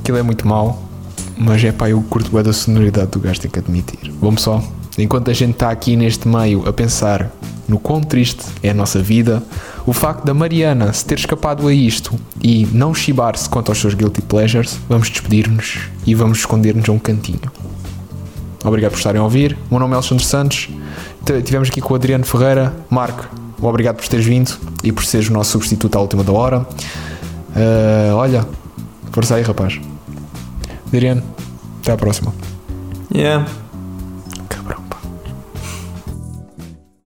Aquilo 0.00 0.18
é 0.18 0.22
muito 0.22 0.46
mau, 0.46 0.82
mas 1.38 1.62
é 1.62 1.70
pá, 1.70 1.88
eu 1.88 2.02
curto 2.10 2.32
bem 2.32 2.42
da 2.42 2.52
sonoridade 2.52 3.12
do 3.12 3.20
gajo, 3.20 3.40
tenho 3.40 3.52
que 3.52 3.60
admitir. 3.60 4.12
Vamos 4.20 4.42
só. 4.42 4.60
Enquanto 4.98 5.30
a 5.30 5.34
gente 5.34 5.54
está 5.54 5.70
aqui 5.70 5.96
neste 5.96 6.28
meio 6.28 6.68
a 6.68 6.72
pensar 6.72 7.30
no 7.66 7.78
quão 7.78 8.00
triste 8.00 8.44
é 8.62 8.70
a 8.70 8.74
nossa 8.74 9.02
vida, 9.02 9.42
o 9.86 9.92
facto 9.92 10.24
da 10.24 10.32
Mariana 10.32 10.92
se 10.92 11.04
ter 11.04 11.18
escapado 11.18 11.66
a 11.66 11.74
isto 11.74 12.14
e 12.42 12.66
não 12.72 12.94
chibar-se 12.94 13.48
quanto 13.48 13.70
aos 13.70 13.78
seus 13.78 13.94
guilty 13.94 14.22
pleasures, 14.22 14.78
vamos 14.88 15.10
despedir-nos 15.10 15.80
e 16.06 16.14
vamos 16.14 16.38
esconder-nos 16.38 16.88
a 16.88 16.92
um 16.92 16.98
cantinho. 16.98 17.50
Obrigado 18.64 18.92
por 18.92 18.98
estarem 18.98 19.20
a 19.20 19.24
ouvir. 19.24 19.58
O 19.68 19.74
meu 19.74 19.80
nome 19.80 19.92
é 19.92 19.96
Alexandre 19.96 20.24
Santos. 20.24 20.70
Tivemos 21.44 21.68
aqui 21.68 21.80
com 21.80 21.92
o 21.92 21.96
Adriano 21.96 22.24
Ferreira. 22.24 22.72
Marco, 22.88 23.28
obrigado 23.60 23.96
por 23.96 24.08
teres 24.08 24.24
vindo 24.24 24.56
e 24.82 24.90
por 24.90 25.04
seres 25.04 25.28
o 25.28 25.32
nosso 25.32 25.52
substituto 25.52 25.96
à 25.96 26.00
última 26.00 26.24
da 26.24 26.32
hora. 26.32 26.66
Ah, 27.54 28.14
olha, 28.14 28.46
força 29.12 29.34
aí, 29.34 29.42
rapaz. 29.42 29.80
Adriano, 30.86 31.22
até 31.82 31.92
à 31.92 31.96
próxima. 31.96 32.32
Yeah. 33.14 33.46